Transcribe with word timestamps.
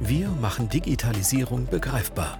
Wir 0.00 0.28
machen 0.28 0.68
Digitalisierung 0.68 1.66
begreifbar. 1.70 2.38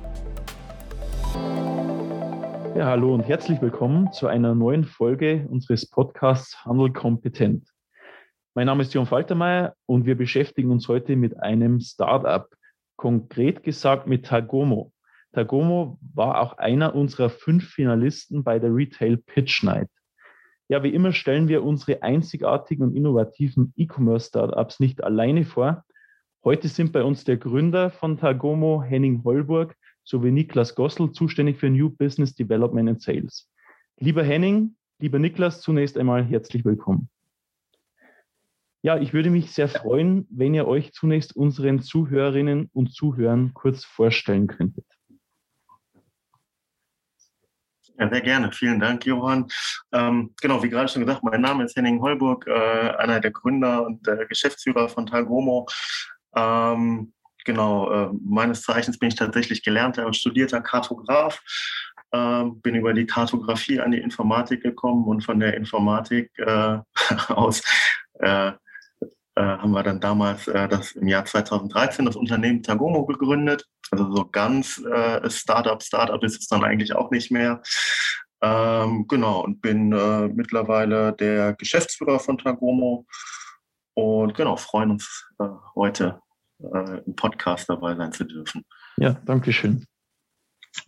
Ja, 2.77 2.85
hallo 2.85 3.15
und 3.15 3.23
herzlich 3.23 3.63
willkommen 3.63 4.13
zu 4.13 4.27
einer 4.27 4.55
neuen 4.55 4.85
Folge 4.85 5.47
unseres 5.49 5.89
Podcasts 5.89 6.63
Handel 6.67 6.93
kompetent. 6.93 7.67
Mein 8.55 8.67
Name 8.67 8.83
ist 8.83 8.93
Jon 8.93 9.07
Faltermeier 9.07 9.75
und 9.87 10.05
wir 10.05 10.19
beschäftigen 10.19 10.71
uns 10.71 10.87
heute 10.87 11.17
mit 11.17 11.41
einem 11.41 11.81
Startup, 11.81 12.47
konkret 12.97 13.63
gesagt 13.63 14.07
mit 14.07 14.27
Tagomo. 14.27 14.93
Tagomo 15.33 15.99
war 16.15 16.43
auch 16.43 16.59
einer 16.59 16.95
unserer 16.95 17.31
fünf 17.31 17.71
Finalisten 17.71 18.45
bei 18.45 18.59
der 18.59 18.75
Retail 18.75 19.17
Pitch 19.17 19.63
Night. 19.63 19.89
Ja, 20.69 20.83
wie 20.83 20.93
immer 20.93 21.13
stellen 21.13 21.49
wir 21.49 21.65
unsere 21.65 22.03
einzigartigen 22.03 22.85
und 22.85 22.95
innovativen 22.95 23.73
E-Commerce-Startups 23.77 24.79
nicht 24.79 25.03
alleine 25.03 25.45
vor. 25.45 25.86
Heute 26.47 26.69
sind 26.69 26.93
bei 26.93 27.03
uns 27.03 27.25
der 27.25 27.39
Gründer 27.39 27.91
von 27.91 28.19
Tagomo, 28.19 28.81
Henning 28.81 29.25
Holburg, 29.25 29.75
sowie 30.05 30.31
Niklas 30.31 30.77
Gossel, 30.77 31.11
zuständig 31.11 31.59
für 31.59 31.69
New 31.69 31.91
Business 31.91 32.37
Development 32.37 32.89
and 32.89 33.03
Sales. 33.03 33.51
Lieber 33.99 34.23
Henning, 34.23 34.77
lieber 35.01 35.19
Niklas, 35.19 35.61
zunächst 35.61 35.99
einmal 35.99 36.25
herzlich 36.25 36.65
willkommen. 36.65 37.09
Ja, 38.83 38.97
ich 38.97 39.13
würde 39.13 39.31
mich 39.31 39.51
sehr 39.51 39.67
freuen, 39.69 40.29
wenn 40.31 40.55
ihr 40.55 40.69
euch 40.69 40.93
zunächst 40.93 41.35
unseren 41.35 41.83
Zuhörerinnen 41.83 42.71
und 42.73 42.95
Zuhörern 42.95 43.53
kurz 43.53 43.85
vorstellen 43.85 44.47
könntet. 44.47 44.87
Ja, 47.99 48.09
sehr 48.09 48.21
gerne. 48.21 48.53
Vielen 48.53 48.79
Dank, 48.79 49.05
Johann. 49.05 49.49
Ähm, 49.91 50.33
genau, 50.41 50.63
wie 50.63 50.69
gerade 50.69 50.89
schon 50.89 51.05
gesagt, 51.05 51.25
mein 51.25 51.41
Name 51.41 51.65
ist 51.65 51.75
Henning 51.75 52.01
Holburg, 52.01 52.47
äh, 52.47 52.53
einer 52.53 53.19
der 53.19 53.33
Gründer 53.33 53.85
und 53.85 54.07
äh, 54.07 54.27
Geschäftsführer 54.27 54.89
von 54.89 55.07
Tagomo. 55.07 55.67
Ähm, 56.37 57.13
genau, 57.45 57.91
äh, 57.91 58.11
meines 58.25 58.63
Zeichens 58.63 58.99
bin 58.99 59.09
ich 59.09 59.15
tatsächlich 59.17 59.63
gelernter 59.63 60.07
und 60.07 60.17
studierter 60.17 60.61
Kartograf. 60.61 61.41
Ähm, 62.13 62.61
bin 62.61 62.77
über 62.77 62.93
die 62.93 63.07
Kartografie 63.07 63.81
an 63.81 63.91
die 63.91 64.01
Informatik 64.01 64.63
gekommen 64.63 65.05
und 65.07 65.25
von 65.25 65.41
der 65.41 65.55
Informatik 65.55 66.31
äh, 66.39 66.79
aus 67.29 67.63
äh, 68.21 68.53
äh, 69.37 69.43
haben 69.43 69.73
wir 69.73 69.83
dann 69.83 70.01
damals 70.01 70.49
äh, 70.49 70.67
das 70.67 70.93
im 70.93 71.09
Jahr 71.09 71.25
2013 71.27 72.07
das 72.07 72.17
Unternehmen 72.17 72.63
Tagomo 72.63 73.05
gegründet. 73.05 73.67
Also 73.91 74.11
so 74.15 74.25
ganz 74.25 74.79
äh, 74.79 75.29
Startup, 75.29 75.83
Startup 75.83 76.23
ist 76.25 76.41
es 76.41 76.49
dann 76.49 76.65
eigentlich 76.65 76.95
auch 76.95 77.11
nicht 77.11 77.31
mehr. 77.31 77.61
Ähm, 78.41 79.07
genau, 79.09 79.43
und 79.43 79.61
bin 79.61 79.89
mittlerweile 80.35 81.15
der 81.15 81.55
Geschäftsführer 81.55 82.19
von 82.19 82.37
Tagomo 82.37 83.07
und 83.95 84.35
genau, 84.35 84.57
freuen 84.57 84.91
uns 84.93 85.27
heute 85.75 86.21
äh, 86.63 87.01
im 87.05 87.17
Podcast 87.17 87.69
dabei 87.69 87.95
sein 87.97 88.13
zu 88.13 88.25
dürfen. 88.25 88.65
Ja, 88.97 89.21
danke 89.25 89.53
schön. 89.53 89.87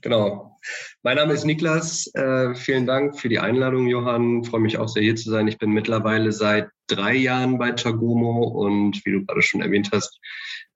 Genau. 0.02 0.58
Mein 1.03 1.16
Name 1.16 1.32
ist 1.32 1.44
Niklas. 1.44 2.10
Äh, 2.15 2.54
vielen 2.54 2.87
Dank 2.87 3.19
für 3.19 3.28
die 3.28 3.38
Einladung, 3.38 3.87
Johann. 3.87 4.42
Ich 4.42 4.50
freue 4.50 4.60
mich 4.60 4.78
auch 4.78 4.88
sehr, 4.88 5.03
hier 5.03 5.16
zu 5.16 5.31
sein. 5.31 5.48
Ich 5.48 5.59
bin 5.59 5.70
mittlerweile 5.70 6.32
seit 6.32 6.69
drei 6.88 7.15
Jahren 7.15 7.59
bei 7.59 7.72
Tagomo 7.72 8.44
und 8.44 9.04
wie 9.04 9.12
du 9.12 9.25
gerade 9.25 9.42
schon 9.42 9.62
erwähnt 9.62 9.91
hast, 9.92 10.20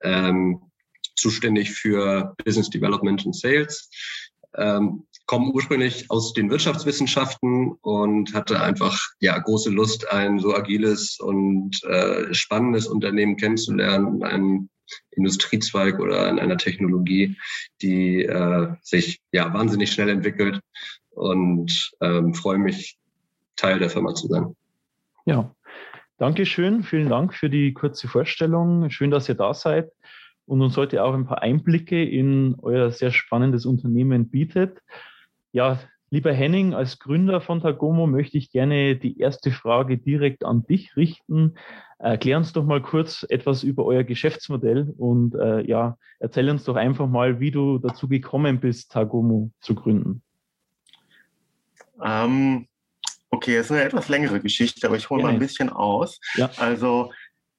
ähm, 0.03 0.62
zuständig 1.15 1.72
für 1.72 2.34
Business 2.45 2.71
Development 2.71 3.25
und 3.25 3.37
Sales. 3.37 3.91
Ähm, 4.56 5.06
komme 5.27 5.53
ursprünglich 5.53 6.11
aus 6.11 6.33
den 6.34 6.50
Wirtschaftswissenschaften 6.50 7.72
und 7.81 8.34
hatte 8.34 8.61
einfach 8.61 9.00
ja 9.21 9.39
große 9.39 9.71
Lust, 9.71 10.11
ein 10.11 10.39
so 10.41 10.55
agiles 10.55 11.19
und 11.21 11.83
äh, 11.84 12.34
spannendes 12.34 12.87
Unternehmen 12.87 13.37
kennenzulernen, 13.37 14.22
ein 14.22 14.69
Industriezweig 15.10 15.98
oder 15.98 16.28
an 16.28 16.38
einer 16.38 16.56
Technologie, 16.56 17.37
die 17.81 18.22
äh, 18.25 18.75
sich 18.82 19.20
ja 19.32 19.53
wahnsinnig 19.53 19.93
schnell 19.93 20.09
entwickelt 20.09 20.60
und 21.10 21.93
ähm, 22.00 22.34
freue 22.34 22.59
mich, 22.59 22.98
Teil 23.56 23.78
der 23.78 23.91
Firma 23.91 24.15
zu 24.15 24.28
sein. 24.28 24.56
Ja, 25.26 25.54
danke 26.19 26.47
schön. 26.47 26.82
Vielen 26.82 27.09
Dank 27.09 27.34
für 27.34 27.50
die 27.50 27.72
kurze 27.75 28.09
Vorstellung. 28.09 28.91
Schön, 28.91 29.10
dass 29.10 29.28
ihr 29.28 29.34
da 29.34 29.54
seid 29.54 29.91
und 30.47 30.62
uns 30.62 30.76
heute 30.76 31.04
auch 31.04 31.15
ein 31.15 31.26
paar 31.26 31.42
Einblicke 31.42 32.03
in 32.03 32.56
euer 32.60 32.91
sehr 32.91 33.12
spannendes 33.12 33.66
Unternehmen 33.66 34.31
bietet. 34.31 34.78
Ja, 35.53 35.78
lieber 36.10 36.32
Henning, 36.32 36.75
als 36.75 36.98
Gründer 36.98 37.41
von 37.41 37.60
Tagomo 37.60 38.06
möchte 38.06 38.38
ich 38.38 38.50
gerne 38.50 38.97
die 38.97 39.19
erste 39.19 39.50
Frage 39.50 39.98
direkt 39.98 40.44
an 40.44 40.65
dich 40.65 40.97
richten. 40.97 41.54
Erklär 42.03 42.37
uns 42.37 42.53
doch 42.53 42.65
mal 42.65 42.83
kurz 42.83 43.25
etwas 43.29 43.63
über 43.63 43.85
euer 43.85 44.03
Geschäftsmodell 44.03 44.93
und 44.99 45.37
äh, 45.37 45.65
ja, 45.65 45.97
erzähl 46.19 46.51
uns 46.51 46.65
doch 46.65 46.75
einfach 46.75 47.07
mal, 47.07 47.39
wie 47.39 47.53
du 47.53 47.79
dazu 47.79 48.09
gekommen 48.09 48.59
bist, 48.59 48.91
Tagomo 48.91 49.53
zu 49.61 49.77
gründen. 49.77 50.21
Ähm, 52.03 52.67
okay, 53.31 53.55
es 53.55 53.67
ist 53.67 53.73
eine 53.73 53.85
etwas 53.85 54.09
längere 54.09 54.41
Geschichte, 54.41 54.85
aber 54.85 54.97
ich 54.97 55.09
hole 55.11 55.23
mal 55.23 55.33
ein 55.33 55.39
bisschen 55.39 55.71
aus. 55.71 56.19
Ja. 56.35 56.51
Also 56.57 57.13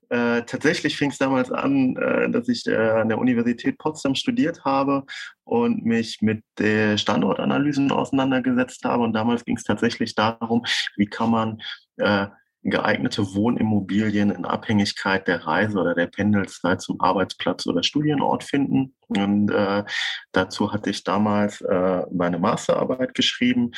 äh, 0.09 0.43
tatsächlich 0.43 0.97
fing 0.97 1.09
es 1.09 1.17
damals 1.17 1.49
an, 1.49 1.95
äh, 1.95 2.29
dass 2.29 2.49
ich 2.49 2.67
äh, 2.67 2.75
an 2.75 3.07
der 3.07 3.19
Universität 3.19 3.77
Potsdam 3.77 4.13
studiert 4.13 4.65
habe 4.65 5.05
und 5.45 5.85
mich 5.85 6.19
mit 6.21 6.43
Standortanalysen 6.59 7.93
auseinandergesetzt 7.93 8.83
habe. 8.83 9.03
Und 9.03 9.13
damals 9.13 9.45
ging 9.45 9.55
es 9.55 9.63
tatsächlich 9.63 10.15
darum, 10.15 10.65
wie 10.97 11.05
kann 11.05 11.31
man 11.31 11.61
äh, 11.95 12.27
geeignete 12.63 13.35
Wohnimmobilien 13.35 14.31
in 14.31 14.45
Abhängigkeit 14.45 15.27
der 15.27 15.45
Reise 15.45 15.77
oder 15.79 15.93
der 15.93 16.07
Pendelzeit 16.07 16.81
zum 16.81 16.99
Arbeitsplatz 17.01 17.67
oder 17.67 17.83
Studienort 17.83 18.43
finden. 18.43 18.95
Und 19.07 19.49
äh, 19.49 19.83
dazu 20.31 20.71
hatte 20.71 20.89
ich 20.89 21.03
damals 21.03 21.61
äh, 21.61 22.03
meine 22.11 22.39
Masterarbeit 22.39 23.13
geschrieben 23.13 23.71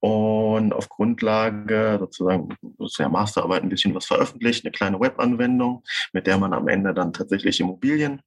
und 0.00 0.72
auf 0.72 0.88
Grundlage 0.88 1.96
sozusagen 1.98 2.56
der 2.98 3.08
Masterarbeit 3.08 3.62
ein 3.62 3.70
bisschen 3.70 3.94
was 3.94 4.06
veröffentlicht, 4.06 4.64
eine 4.64 4.72
kleine 4.72 5.00
Webanwendung, 5.00 5.82
mit 6.12 6.26
der 6.26 6.38
man 6.38 6.52
am 6.52 6.68
Ende 6.68 6.92
dann 6.92 7.12
tatsächlich 7.12 7.60
Immobilien 7.60 8.20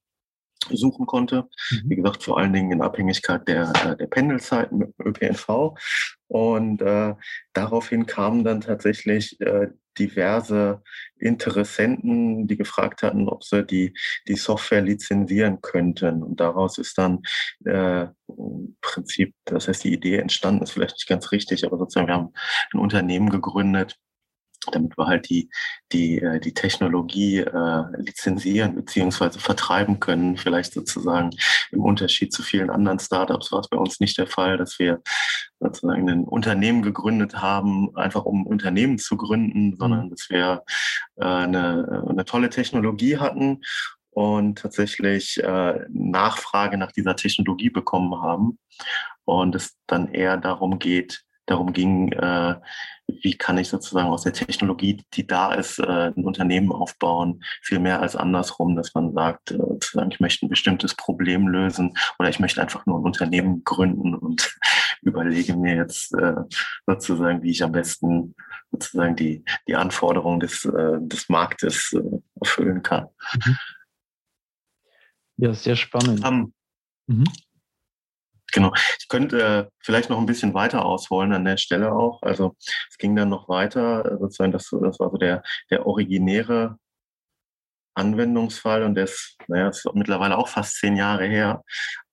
suchen 0.70 1.06
konnte. 1.06 1.48
Mhm. 1.72 1.90
Wie 1.90 1.96
gesagt, 1.96 2.24
vor 2.24 2.38
allen 2.38 2.54
Dingen 2.54 2.72
in 2.72 2.82
Abhängigkeit 2.82 3.48
der, 3.48 3.72
äh, 3.86 3.96
der 3.96 4.08
Pendelzeiten 4.08 4.78
mit 4.80 4.94
ÖPNV. 5.00 5.78
Und 6.28 6.82
äh, 6.82 7.16
daraufhin 7.54 8.06
kamen 8.06 8.44
dann 8.44 8.62
tatsächlich 8.62 9.40
äh, 9.42 9.70
diverse 10.00 10.82
Interessenten, 11.18 12.48
die 12.48 12.58
gefragt 12.58 13.04
hatten, 13.04 13.28
ob 13.28 13.44
sie 13.44 13.66
die, 13.66 13.94
die 14.28 14.36
Software 14.36 14.82
lizenzieren 14.82 15.62
könnten. 15.62 16.24
Und 16.24 16.40
daraus 16.40 16.78
ist 16.78 16.98
dann 16.98 17.22
äh, 17.66 18.08
im 18.28 18.78
Prinzip, 18.82 19.36
das 19.46 19.68
heißt, 19.68 19.84
die 19.84 19.94
Idee 19.94 20.18
entstanden, 20.18 20.64
ist 20.64 20.72
vielleicht 20.72 20.96
nicht 20.96 21.08
ganz 21.08 21.32
richtig, 21.32 21.66
aber 21.66 21.78
sozusagen 21.78 22.08
wir 22.08 22.16
haben 22.16 22.34
ein 22.74 22.80
Unternehmen 22.80 23.30
gegründet, 23.30 23.98
damit 24.72 24.98
wir 24.98 25.08
halt 25.08 25.30
die, 25.30 25.50
die, 25.92 26.20
äh, 26.20 26.40
die 26.40 26.54
Technologie 26.54 27.40
äh, 27.40 27.84
lizenzieren 27.98 28.76
beziehungsweise 28.76 29.40
vertreiben 29.40 30.00
können. 30.00 30.38
Vielleicht 30.38 30.74
sozusagen 30.74 31.32
im 31.72 31.82
Unterschied 31.82 32.34
zu 32.34 32.44
vielen 32.44 32.70
anderen 32.70 33.00
Startups 33.00 33.52
war 33.52 33.62
es 33.62 33.70
bei 33.70 33.78
uns 33.78 34.00
nicht 34.00 34.18
der 34.18 34.28
Fall, 34.28 34.58
dass 34.58 34.80
wir 34.80 35.02
sozusagen 35.60 36.10
ein 36.10 36.24
Unternehmen 36.26 36.82
gegründet 36.82 37.36
haben, 37.36 37.96
einfach 37.96 38.26
um 38.26 38.42
ein 38.42 38.48
Unternehmen 38.48 38.98
zu 38.98 39.18
gründen, 39.18 39.76
sondern 39.78 40.06
mhm. 40.06 40.10
dass 40.10 40.30
wir 40.30 40.64
äh, 41.18 41.26
eine, 41.26 42.06
eine 42.10 42.26
tolle 42.26 42.50
Technologie 42.50 43.18
hatten 43.18 43.62
und 44.12 44.60
tatsächlich 44.60 45.42
äh, 45.42 45.80
Nachfrage 45.90 46.78
nach 46.78 46.92
dieser 46.92 47.16
Technologie 47.16 47.70
bekommen 47.70 48.22
haben 48.22 48.60
und 49.26 49.56
es 49.56 49.78
dann 49.88 50.14
eher 50.14 50.38
darum 50.38 50.80
geht, 50.80 51.24
darum 51.50 51.74
ging, 51.74 52.12
äh, 52.12 52.56
wie 53.22 53.36
kann 53.36 53.58
ich 53.58 53.70
sozusagen 53.70 54.10
aus 54.10 54.24
der 54.24 54.34
Technologie, 54.34 55.04
die 55.14 55.26
da 55.26 55.54
ist, 55.54 55.80
äh, 55.80 56.12
ein 56.16 56.26
Unternehmen 56.26 56.72
aufbauen, 56.72 57.44
viel 57.62 57.80
mehr 57.80 58.02
als 58.02 58.16
andersrum, 58.16 58.76
dass 58.76 58.94
man 58.94 59.14
sagt, 59.14 59.52
äh, 59.52 60.08
ich 60.10 60.20
möchte 60.20 60.46
ein 60.46 60.50
bestimmtes 60.50 60.94
Problem 60.96 61.48
lösen 61.48 61.98
oder 62.20 62.30
ich 62.30 62.40
möchte 62.40 62.62
einfach 62.62 62.86
nur 62.86 63.00
ein 63.00 63.06
Unternehmen 63.06 63.64
gründen 63.64 64.14
und 64.16 64.56
überlege 65.02 65.56
mir 65.56 65.76
jetzt 65.76 66.14
äh, 66.14 66.36
sozusagen, 66.86 67.42
wie 67.42 67.52
ich 67.52 67.64
am 67.64 67.72
besten 67.72 68.36
sozusagen 68.72 69.16
die, 69.16 69.44
die 69.68 69.76
Anforderungen 69.76 70.40
des, 70.40 70.62
des 70.62 71.28
Marktes 71.28 71.96
erfüllen 72.40 72.84
kann. 72.84 73.08
Mhm. 73.34 73.58
Ja, 75.38 75.54
sehr 75.54 75.76
spannend. 75.76 76.24
Um, 76.24 76.54
Mhm. 77.10 77.26
Genau. 78.52 78.74
Ich 79.00 79.08
könnte 79.08 79.42
äh, 79.42 79.66
vielleicht 79.80 80.10
noch 80.10 80.18
ein 80.20 80.26
bisschen 80.26 80.54
weiter 80.54 80.86
ausholen 80.86 81.34
an 81.34 81.46
der 81.46 81.58
Stelle 81.58 81.92
auch. 81.94 82.22
Also 82.22 82.56
es 82.90 82.98
ging 82.98 83.16
dann 83.16 83.30
noch 83.30 83.50
weiter, 83.50 84.06
äh, 84.06 84.18
sozusagen, 84.18 84.52
das, 84.52 84.70
das 84.70 85.00
war 85.00 85.10
so 85.12 85.18
der, 85.18 85.44
der 85.70 85.86
originäre 85.86 86.78
Anwendungsfall 87.96 88.84
und 88.84 88.96
der 88.96 89.06
ist, 89.06 89.38
naja, 89.48 89.70
ist 89.70 89.88
mittlerweile 89.94 90.38
auch 90.38 90.48
fast 90.48 90.76
zehn 90.80 90.96
Jahre 90.96 91.26
her. 91.26 91.64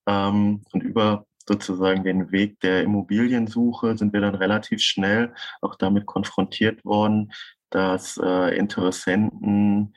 Ähm, 0.07 0.63
und 0.73 0.83
über 0.83 1.27
sozusagen 1.49 2.03
den 2.05 2.33
Weg 2.33 2.61
der 2.61 2.83
Immobiliensuche 2.83 3.97
sind 3.97 4.13
wir 4.13 4.21
dann 4.21 4.35
relativ 4.35 4.81
schnell 4.81 5.33
auch 5.61 5.77
damit 5.77 6.07
konfrontiert 6.07 6.85
worden, 6.85 7.33
dass 7.71 8.19
äh, 8.23 8.57
Interessenten 8.57 9.95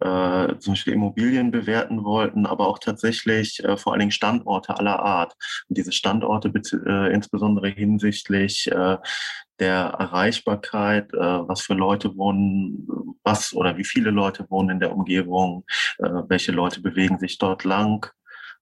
äh, 0.00 0.56
zum 0.58 0.72
Beispiel 0.72 0.94
Immobilien 0.94 1.50
bewerten 1.50 2.04
wollten, 2.04 2.46
aber 2.46 2.68
auch 2.68 2.78
tatsächlich 2.78 3.62
äh, 3.64 3.76
vor 3.76 3.92
allen 3.92 4.00
Dingen 4.00 4.12
Standorte 4.12 4.78
aller 4.78 5.00
Art. 5.00 5.34
Und 5.68 5.76
diese 5.76 5.92
Standorte 5.92 6.52
äh, 6.86 7.12
insbesondere 7.12 7.68
hinsichtlich 7.68 8.70
äh, 8.70 8.96
der 9.58 9.76
Erreichbarkeit, 9.98 11.12
äh, 11.12 11.18
was 11.18 11.62
für 11.62 11.74
Leute 11.74 12.16
wohnen, 12.16 12.86
was 13.22 13.52
oder 13.52 13.76
wie 13.76 13.84
viele 13.84 14.10
Leute 14.10 14.46
wohnen 14.48 14.70
in 14.70 14.80
der 14.80 14.92
Umgebung, 14.92 15.64
äh, 15.98 16.08
welche 16.28 16.52
Leute 16.52 16.80
bewegen 16.80 17.18
sich 17.18 17.38
dort 17.38 17.64
lang, 17.64 18.06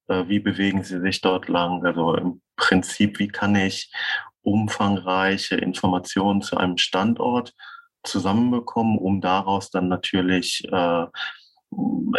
äh, 0.08 0.25
wie 0.26 0.40
bewegen 0.40 0.82
sie 0.82 1.00
sich 1.00 1.20
dort 1.20 1.48
lang. 1.48 1.84
Also 1.86 2.14
im 2.14 2.40
Prinzip, 2.56 3.19
wie 3.20 3.28
kann 3.28 3.54
ich 3.54 3.92
umfangreiche 4.42 5.56
Informationen 5.56 6.42
zu 6.42 6.56
einem 6.56 6.78
Standort 6.78 7.54
zusammenbekommen, 8.08 8.99
um 8.99 9.20
daraus 9.20 9.70
dann 9.70 9.88
natürlich 9.88 10.66
äh, 10.70 11.06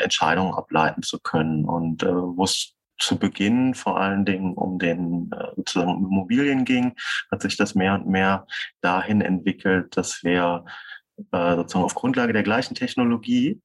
Entscheidungen 0.01 0.53
ableiten 0.53 1.03
zu 1.03 1.19
können. 1.19 1.65
Und 1.65 2.03
äh, 2.03 2.13
wo 2.13 2.43
es 2.43 2.75
zu 2.99 3.17
Beginn 3.17 3.73
vor 3.73 3.99
allen 3.99 4.25
Dingen 4.25 4.53
um 4.53 4.77
den 4.77 5.31
äh, 5.31 5.55
sozusagen 5.55 6.05
Immobilien 6.05 6.65
ging, 6.65 6.95
hat 7.31 7.41
sich 7.41 7.57
das 7.57 7.75
mehr 7.75 7.95
und 7.95 8.07
mehr 8.07 8.45
dahin 8.81 9.21
entwickelt, 9.21 9.95
dass 9.97 10.23
wir 10.23 10.65
äh, 11.31 11.55
sozusagen 11.55 11.85
auf 11.85 11.95
Grundlage 11.95 12.33
der 12.33 12.43
gleichen 12.43 12.75
Technologie 12.75 13.61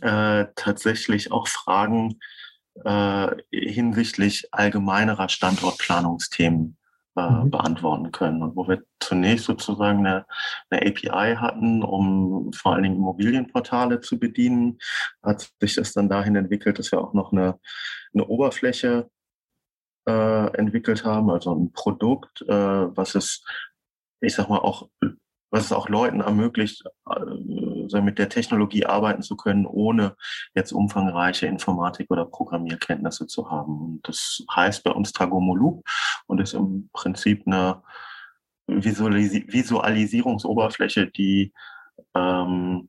äh, 0.00 0.46
tatsächlich 0.56 1.30
auch 1.30 1.48
Fragen 1.48 2.18
äh, 2.84 3.28
hinsichtlich 3.52 4.48
allgemeinerer 4.52 5.28
Standortplanungsthemen 5.28 6.78
äh, 7.16 7.28
mhm. 7.28 7.50
beantworten 7.50 8.12
können. 8.12 8.42
Und 8.42 8.56
wo 8.56 8.68
wir 8.68 8.82
zunächst 9.00 9.46
sozusagen 9.46 10.06
eine, 10.06 10.26
eine 10.70 10.82
API 10.86 11.36
hatten, 11.36 11.82
um 11.82 12.52
vor 12.52 12.74
allen 12.74 12.84
Dingen 12.84 12.96
Immobilienportale 12.96 14.00
zu 14.00 14.18
bedienen, 14.18 14.78
hat 15.22 15.50
sich 15.60 15.74
das 15.74 15.92
dann 15.92 16.08
dahin 16.08 16.36
entwickelt, 16.36 16.78
dass 16.78 16.92
wir 16.92 17.00
auch 17.00 17.14
noch 17.14 17.32
eine, 17.32 17.58
eine 18.14 18.26
Oberfläche 18.26 19.10
äh, 20.06 20.56
entwickelt 20.56 21.04
haben, 21.04 21.30
also 21.30 21.54
ein 21.54 21.72
Produkt, 21.72 22.42
äh, 22.42 22.48
was 22.48 23.14
es, 23.14 23.44
ich 24.20 24.34
sag 24.34 24.48
mal, 24.48 24.58
auch 24.58 24.88
was 25.50 25.66
es 25.66 25.72
auch 25.72 25.88
Leuten 25.88 26.20
ermöglicht, 26.20 26.84
äh, 27.10 28.00
mit 28.00 28.18
der 28.18 28.28
Technologie 28.28 28.86
arbeiten 28.86 29.22
zu 29.22 29.36
können, 29.36 29.66
ohne 29.66 30.16
jetzt 30.54 30.72
umfangreiche 30.72 31.46
Informatik- 31.46 32.10
oder 32.10 32.24
Programmierkenntnisse 32.24 33.26
zu 33.26 33.50
haben. 33.50 33.80
Und 33.80 34.08
das 34.08 34.44
heißt 34.54 34.84
bei 34.84 34.92
uns 34.92 35.12
Tagomoloop 35.12 35.84
und 36.26 36.40
ist 36.40 36.54
im 36.54 36.88
Prinzip 36.92 37.46
eine 37.46 37.82
Visualis 38.66 39.32
Visualisierungsoberfläche, 39.32 41.08
die 41.08 41.52
ähm, 42.14 42.88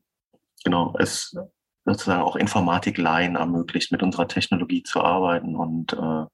genau 0.64 0.94
es 0.98 1.36
sozusagen 1.84 2.22
auch 2.22 2.36
Informatik-Laien 2.36 3.34
ermöglicht, 3.34 3.90
mit 3.90 4.04
unserer 4.04 4.28
Technologie 4.28 4.84
zu 4.84 5.02
arbeiten 5.02 5.56
und 5.56 5.92
äh, 5.94 6.26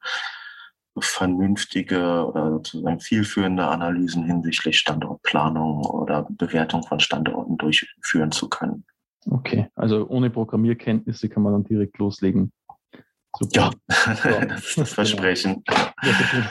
vernünftige 1.00 2.26
oder 2.26 2.50
sozusagen 2.50 3.00
zielführende 3.00 3.66
Analysen 3.66 4.24
hinsichtlich 4.24 4.78
Standortplanung 4.78 5.84
oder 5.84 6.26
Bewertung 6.30 6.82
von 6.82 7.00
Standorten 7.00 7.56
durchführen 7.56 8.32
zu 8.32 8.48
können. 8.48 8.84
Okay, 9.30 9.68
also 9.74 10.08
ohne 10.08 10.30
Programmierkenntnisse 10.30 11.28
kann 11.28 11.42
man 11.42 11.52
dann 11.52 11.64
direkt 11.64 11.98
loslegen. 11.98 12.52
Super. 13.36 13.70
Ja, 14.24 14.44
das 14.46 14.92
Versprechen. 14.92 15.62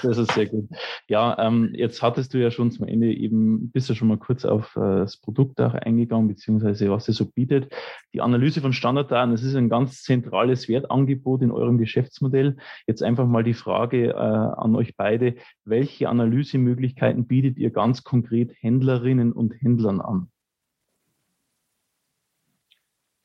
Das 0.04 0.18
ist, 0.18 0.32
sehr 0.34 0.46
gut. 0.46 0.70
Ja, 1.08 1.38
ähm, 1.40 1.72
jetzt 1.74 2.02
hattest 2.02 2.34
du 2.34 2.38
ja 2.38 2.52
schon 2.52 2.72
zum 2.72 2.88
Ende 2.88 3.12
eben, 3.14 3.72
bist 3.72 3.90
du 3.90 3.96
schon 3.96 4.08
mal 4.08 4.18
kurz 4.18 4.46
auf 4.46 4.76
äh, 4.76 4.80
das 4.80 5.18
Produkt 5.18 5.60
auch 5.60 5.74
eingegangen, 5.74 6.28
beziehungsweise 6.28 6.90
was 6.92 7.08
es 7.08 7.18
so 7.18 7.26
bietet. 7.26 7.74
Die 8.14 8.22
Analyse 8.22 8.62
von 8.62 8.74
Standarddaten, 8.74 9.32
das 9.32 9.44
ist 9.44 9.56
ein 9.56 9.70
ganz 9.70 10.04
zentrales 10.04 10.68
Wertangebot 10.68 11.42
in 11.42 11.52
eurem 11.52 11.78
Geschäftsmodell. 11.78 12.58
Jetzt 12.86 13.02
einfach 13.02 13.26
mal 13.26 13.44
die 13.44 13.56
Frage 13.56 14.10
äh, 14.10 14.14
an 14.14 14.76
euch 14.76 14.96
beide, 14.96 15.36
welche 15.66 16.10
Analysemöglichkeiten 16.10 17.28
bietet 17.28 17.58
ihr 17.58 17.72
ganz 17.72 18.04
konkret 18.04 18.52
Händlerinnen 18.60 19.32
und 19.34 19.60
Händlern 19.62 20.00
an? 20.00 20.30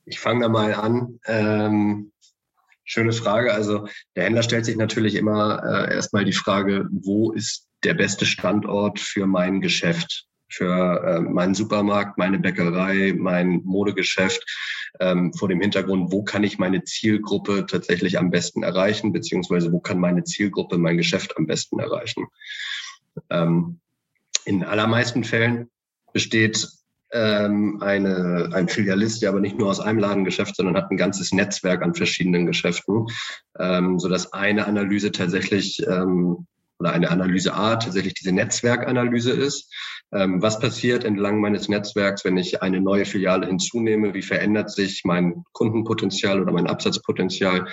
Ich 0.05 0.19
fange 0.19 0.43
da 0.43 0.49
mal 0.49 0.75
an. 0.75 1.21
Ähm 1.27 2.12
Schöne 2.85 3.13
Frage. 3.13 3.53
Also 3.53 3.87
der 4.17 4.25
Händler 4.25 4.43
stellt 4.43 4.65
sich 4.65 4.77
natürlich 4.77 5.15
immer 5.15 5.63
äh, 5.65 5.95
erstmal 5.95 6.25
die 6.25 6.33
Frage, 6.33 6.89
wo 6.91 7.33
ist 7.33 7.69
der 7.85 7.95
beste 7.95 8.27
Standort 8.27 9.01
für 9.01 9.27
mein 9.27 9.61
Geschäft, 9.61 10.27
für 10.49 11.03
äh, 11.05 11.21
meinen 11.21 11.55
Supermarkt, 11.55 12.19
meine 12.19 12.39
Bäckerei, 12.39 13.15
mein 13.17 13.63
Modegeschäft, 13.65 14.45
ähm, 15.01 15.33
vor 15.33 15.49
dem 15.49 15.61
Hintergrund, 15.61 16.13
wo 16.13 16.23
kann 16.23 16.45
ich 16.45 16.59
meine 16.59 16.85
Zielgruppe 16.85 17.67
tatsächlich 17.67 18.19
am 18.19 18.31
besten 18.31 18.63
erreichen, 18.63 19.13
beziehungsweise 19.13 19.73
wo 19.73 19.81
kann 19.81 19.99
meine 19.99 20.25
Zielgruppe 20.25 20.79
mein 20.79 20.97
Geschäft 20.97 21.37
am 21.37 21.47
besten 21.47 21.79
erreichen. 21.79 22.27
Ähm, 23.31 23.81
in 24.45 24.65
allermeisten 24.65 25.25
Fällen 25.25 25.71
besteht 26.13 26.69
ähm, 27.13 27.79
eine, 27.81 28.51
ein 28.53 28.69
Filialist, 28.69 29.23
der 29.23 29.31
aber 29.31 29.41
nicht 29.41 29.59
nur 29.59 29.69
aus 29.69 29.81
einem 29.81 29.99
Ladengeschäft, 29.99 30.57
sondern 30.57 30.77
hat 30.77 30.91
ein 30.91 30.97
ganzes 30.97 31.33
Netzwerk 31.33 31.83
an 31.83 31.95
verschiedenen 31.95 32.47
Geschäften, 32.47 33.07
ähm, 33.59 33.99
sodass 33.99 34.33
eine 34.33 34.67
Analyse 34.67 35.13
tatsächlich 35.13 35.87
ähm, 35.87 36.47
oder 36.79 36.93
eine 36.93 37.11
Analyseart 37.11 37.85
tatsächlich 37.85 38.15
diese 38.15 38.33
Netzwerkanalyse 38.33 39.31
ist. 39.31 39.73
Ähm, 40.13 40.43
was 40.43 40.59
passiert 40.59 41.05
entlang 41.05 41.41
meines 41.41 41.69
Netzwerks, 41.69 42.25
wenn 42.25 42.37
ich 42.37 42.61
eine 42.61 42.81
neue 42.81 43.05
Filiale 43.05 43.47
hinzunehme? 43.47 44.15
Wie 44.15 44.23
verändert 44.23 44.71
sich 44.71 45.03
mein 45.05 45.45
Kundenpotenzial 45.53 46.41
oder 46.41 46.53
mein 46.53 46.67
Absatzpotenzial? 46.67 47.69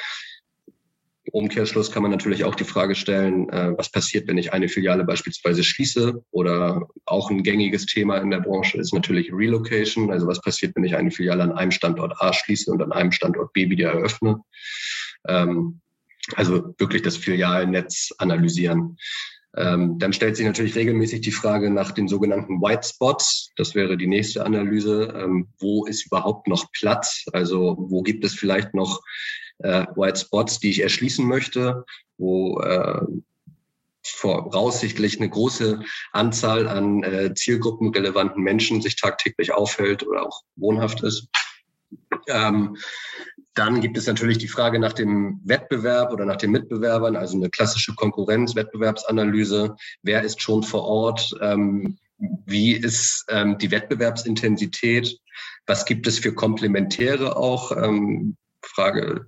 Umkehrschluss 1.31 1.91
kann 1.91 2.03
man 2.03 2.11
natürlich 2.11 2.43
auch 2.43 2.55
die 2.55 2.63
Frage 2.63 2.95
stellen, 2.95 3.49
äh, 3.49 3.73
was 3.77 3.91
passiert, 3.91 4.27
wenn 4.27 4.37
ich 4.37 4.53
eine 4.53 4.69
Filiale 4.69 5.03
beispielsweise 5.03 5.63
schließe? 5.63 6.23
Oder 6.31 6.87
auch 7.05 7.29
ein 7.29 7.43
gängiges 7.43 7.85
Thema 7.85 8.17
in 8.17 8.31
der 8.31 8.39
Branche 8.39 8.77
ist 8.77 8.93
natürlich 8.93 9.31
Relocation. 9.31 10.11
Also 10.11 10.27
was 10.27 10.41
passiert, 10.41 10.75
wenn 10.75 10.83
ich 10.83 10.95
eine 10.95 11.11
Filiale 11.11 11.43
an 11.43 11.51
einem 11.51 11.71
Standort 11.71 12.21
A 12.21 12.33
schließe 12.33 12.71
und 12.71 12.81
an 12.81 12.91
einem 12.91 13.11
Standort 13.11 13.53
B 13.53 13.69
wieder 13.69 13.91
eröffne? 13.91 14.41
Ähm, 15.27 15.81
also 16.35 16.75
wirklich 16.77 17.01
das 17.01 17.17
Filialnetz 17.17 18.13
analysieren. 18.17 18.97
Ähm, 19.57 19.97
dann 19.97 20.13
stellt 20.13 20.35
sich 20.35 20.45
natürlich 20.45 20.75
regelmäßig 20.75 21.21
die 21.21 21.31
Frage 21.31 21.71
nach 21.71 21.91
den 21.91 22.07
sogenannten 22.07 22.61
White 22.61 22.87
Spots. 22.87 23.51
Das 23.55 23.73
wäre 23.73 23.97
die 23.97 24.07
nächste 24.07 24.45
Analyse. 24.45 25.13
Ähm, 25.15 25.49
wo 25.59 25.85
ist 25.85 26.05
überhaupt 26.05 26.47
noch 26.47 26.71
Platz? 26.71 27.25
Also 27.33 27.75
wo 27.79 28.03
gibt 28.03 28.23
es 28.23 28.35
vielleicht 28.35 28.75
noch 28.75 29.01
äh, 29.59 29.85
White 29.95 30.19
Spots, 30.19 30.59
die 30.59 30.69
ich 30.69 30.81
erschließen 30.81 31.25
möchte, 31.25 31.85
wo 32.17 32.59
äh, 32.61 33.01
voraussichtlich 34.03 35.19
eine 35.19 35.29
große 35.29 35.81
Anzahl 36.11 36.67
an 36.67 37.03
äh, 37.03 37.33
zielgruppenrelevanten 37.33 38.41
Menschen 38.41 38.81
sich 38.81 38.95
tagtäglich 38.95 39.53
aufhält 39.53 40.05
oder 40.05 40.25
auch 40.25 40.41
wohnhaft 40.55 41.03
ist. 41.03 41.27
Ähm, 42.27 42.77
dann 43.53 43.81
gibt 43.81 43.97
es 43.97 44.07
natürlich 44.07 44.37
die 44.37 44.47
Frage 44.47 44.79
nach 44.79 44.93
dem 44.93 45.41
Wettbewerb 45.43 46.13
oder 46.13 46.25
nach 46.25 46.37
den 46.37 46.51
Mitbewerbern, 46.51 47.15
also 47.15 47.35
eine 47.35 47.49
klassische 47.49 47.93
Konkurrenz, 47.95 48.55
Wettbewerbsanalyse. 48.55 49.75
Wer 50.01 50.23
ist 50.23 50.41
schon 50.41 50.63
vor 50.63 50.83
Ort? 50.83 51.35
Ähm, 51.41 51.97
wie 52.45 52.73
ist 52.73 53.25
ähm, 53.29 53.57
die 53.57 53.71
Wettbewerbsintensität? 53.71 55.19
Was 55.65 55.85
gibt 55.85 56.07
es 56.07 56.19
für 56.19 56.33
Komplementäre 56.33 57.35
auch? 57.35 57.71
Ähm, 57.75 58.37
Frage 58.61 59.25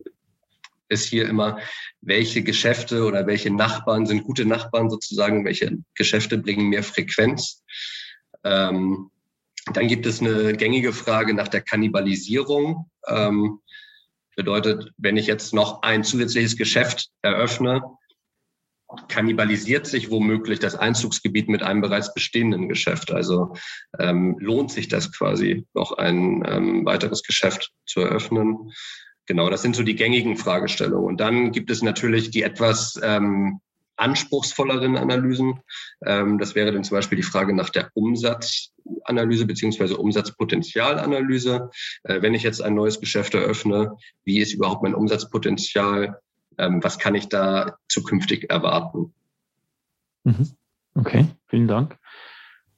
ist 0.91 1.05
hier 1.05 1.27
immer, 1.27 1.60
welche 2.01 2.43
Geschäfte 2.43 3.05
oder 3.05 3.25
welche 3.25 3.50
Nachbarn 3.50 4.05
sind 4.05 4.24
gute 4.24 4.45
Nachbarn 4.45 4.89
sozusagen, 4.89 5.45
welche 5.45 5.77
Geschäfte 5.95 6.38
bringen 6.38 6.69
mehr 6.69 6.83
Frequenz. 6.83 7.63
Ähm, 8.43 9.10
dann 9.74 9.88
gibt 9.88 10.05
es 10.05 10.21
eine 10.21 10.53
gängige 10.53 10.93
Frage 10.93 11.33
nach 11.33 11.48
der 11.48 11.62
Kannibalisierung. 11.62 12.89
Ähm, 13.07 13.60
bedeutet, 14.36 14.91
wenn 14.98 15.17
ich 15.17 15.27
jetzt 15.27 15.53
noch 15.53 15.81
ein 15.81 16.03
zusätzliches 16.03 16.57
Geschäft 16.57 17.10
eröffne, 17.21 17.81
kannibalisiert 19.07 19.88
sich 19.88 20.10
womöglich 20.10 20.60
das 20.60 20.75
Einzugsgebiet 20.75 21.48
mit 21.48 21.63
einem 21.63 21.81
bereits 21.81 22.13
bestehenden 22.13 22.67
Geschäft. 22.67 23.12
Also 23.12 23.55
ähm, 24.00 24.36
lohnt 24.39 24.71
sich 24.71 24.88
das 24.88 25.12
quasi, 25.12 25.65
noch 25.74 25.93
ein 25.93 26.43
ähm, 26.45 26.86
weiteres 26.86 27.24
Geschäft 27.24 27.71
zu 27.86 28.01
eröffnen. 28.01 28.71
Genau, 29.32 29.50
das 29.50 29.62
sind 29.62 29.78
so 29.78 29.84
die 29.84 29.96
gängigen 29.96 30.36
Fragestellungen. 30.36 31.08
Und 31.08 31.22
dann 31.22 31.54
gibt 31.54 31.72
es 31.72 31.82
natürlich 31.82 32.32
die 32.32 32.44
etwas 32.44 33.00
ähm, 33.02 33.62
anspruchsvolleren 33.96 34.98
Analysen. 34.98 35.62
Ähm, 36.06 36.38
das 36.38 36.54
wäre 36.54 36.74
dann 36.74 36.84
zum 36.84 36.98
Beispiel 36.98 37.16
die 37.16 37.24
Frage 37.24 37.56
nach 37.56 37.70
der 37.70 37.92
Umsatzanalyse 37.94 39.46
beziehungsweise 39.46 39.96
Umsatzpotenzialanalyse. 39.96 41.70
Äh, 42.04 42.22
wenn 42.22 42.34
ich 42.34 42.44
jetzt 42.44 42.62
ein 42.62 42.76
neues 42.76 43.00
Geschäft 43.00 43.34
eröffne, 43.34 43.96
wie 44.26 44.40
ist 44.40 44.54
überhaupt 44.54 44.84
mein 44.84 44.96
Umsatzpotenzial? 44.96 46.20
Ähm, 46.58 46.84
was 46.84 47.00
kann 47.00 47.16
ich 47.16 47.30
da 47.30 47.78
zukünftig 47.88 48.50
erwarten? 48.50 49.14
Mhm. 50.26 50.50
Okay, 50.94 51.28
vielen 51.48 51.70
Dank. 51.70 51.98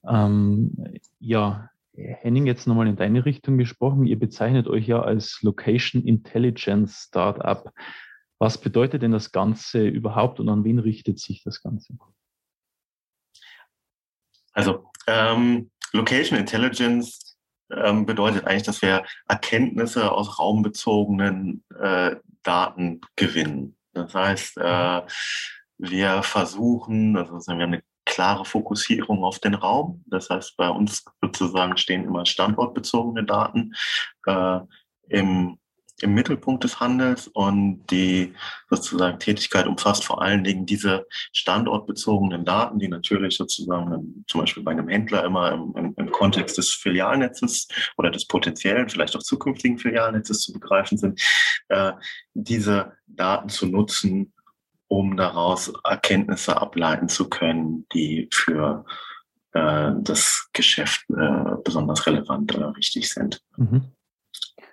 Ähm, 0.07 0.99
ja, 1.19 1.71
Henning, 1.95 2.45
jetzt 2.47 2.65
nochmal 2.65 2.87
in 2.87 2.95
deine 2.95 3.25
Richtung 3.25 3.57
gesprochen. 3.57 4.05
Ihr 4.05 4.17
bezeichnet 4.17 4.67
euch 4.67 4.87
ja 4.87 5.01
als 5.01 5.41
Location 5.41 6.03
Intelligence 6.03 7.05
Startup. 7.07 7.71
Was 8.39 8.59
bedeutet 8.59 9.03
denn 9.03 9.11
das 9.11 9.31
Ganze 9.31 9.87
überhaupt 9.87 10.39
und 10.39 10.49
an 10.49 10.63
wen 10.63 10.79
richtet 10.79 11.19
sich 11.19 11.43
das 11.43 11.61
Ganze? 11.61 11.93
Also 14.53 14.89
ähm, 15.07 15.71
Location 15.93 16.37
Intelligence 16.37 17.37
ähm, 17.71 18.05
bedeutet 18.05 18.45
eigentlich, 18.45 18.63
dass 18.63 18.81
wir 18.81 19.05
Erkenntnisse 19.27 20.11
aus 20.11 20.39
raumbezogenen 20.39 21.63
äh, 21.79 22.15
Daten 22.43 23.01
gewinnen. 23.15 23.77
Das 23.93 24.13
heißt, 24.13 24.57
äh, 24.57 25.01
wir 25.77 26.23
versuchen, 26.23 27.15
also 27.17 27.33
wir 27.33 27.53
haben 27.53 27.61
eine 27.61 27.83
klare 28.13 28.45
Fokussierung 28.45 29.23
auf 29.23 29.39
den 29.39 29.55
Raum. 29.55 30.03
Das 30.05 30.29
heißt, 30.29 30.55
bei 30.55 30.69
uns 30.69 31.03
sozusagen 31.19 31.77
stehen 31.77 32.03
immer 32.03 32.27
standortbezogene 32.27 33.23
Daten 33.23 33.73
äh, 34.27 34.59
im 35.09 35.57
im 36.01 36.13
Mittelpunkt 36.13 36.63
des 36.63 36.79
Handels 36.79 37.27
und 37.27 37.85
die 37.89 38.33
sozusagen 38.69 39.19
Tätigkeit 39.19 39.67
umfasst 39.67 40.03
vor 40.03 40.21
allen 40.21 40.43
Dingen 40.43 40.65
diese 40.65 41.05
standortbezogenen 41.31 42.45
Daten, 42.45 42.79
die 42.79 42.87
natürlich 42.87 43.37
sozusagen 43.37 44.25
zum 44.27 44.41
Beispiel 44.41 44.63
bei 44.63 44.71
einem 44.71 44.89
Händler 44.89 45.23
immer 45.23 45.51
im, 45.51 45.73
im, 45.77 45.93
im 45.95 46.11
Kontext 46.11 46.57
des 46.57 46.73
Filialnetzes 46.73 47.67
oder 47.97 48.09
des 48.09 48.27
potenziellen, 48.27 48.89
vielleicht 48.89 49.15
auch 49.15 49.23
zukünftigen 49.23 49.77
Filialnetzes 49.77 50.41
zu 50.41 50.51
begreifen 50.51 50.97
sind, 50.97 51.21
äh, 51.69 51.93
diese 52.33 52.93
Daten 53.07 53.49
zu 53.49 53.67
nutzen, 53.67 54.32
um 54.93 55.17
daraus 55.17 55.73
Erkenntnisse 55.83 56.55
ableiten 56.61 57.09
zu 57.09 57.27
können, 57.27 57.87
die 57.93 58.29
für 58.31 58.85
äh, 59.53 59.91
das 59.97 60.49
Geschäft 60.53 61.03
äh, 61.09 61.55
besonders 61.63 62.05
relevant 62.05 62.53
oder 62.53 62.75
wichtig 62.75 63.09
sind. 63.09 63.41
Mhm. 63.57 63.91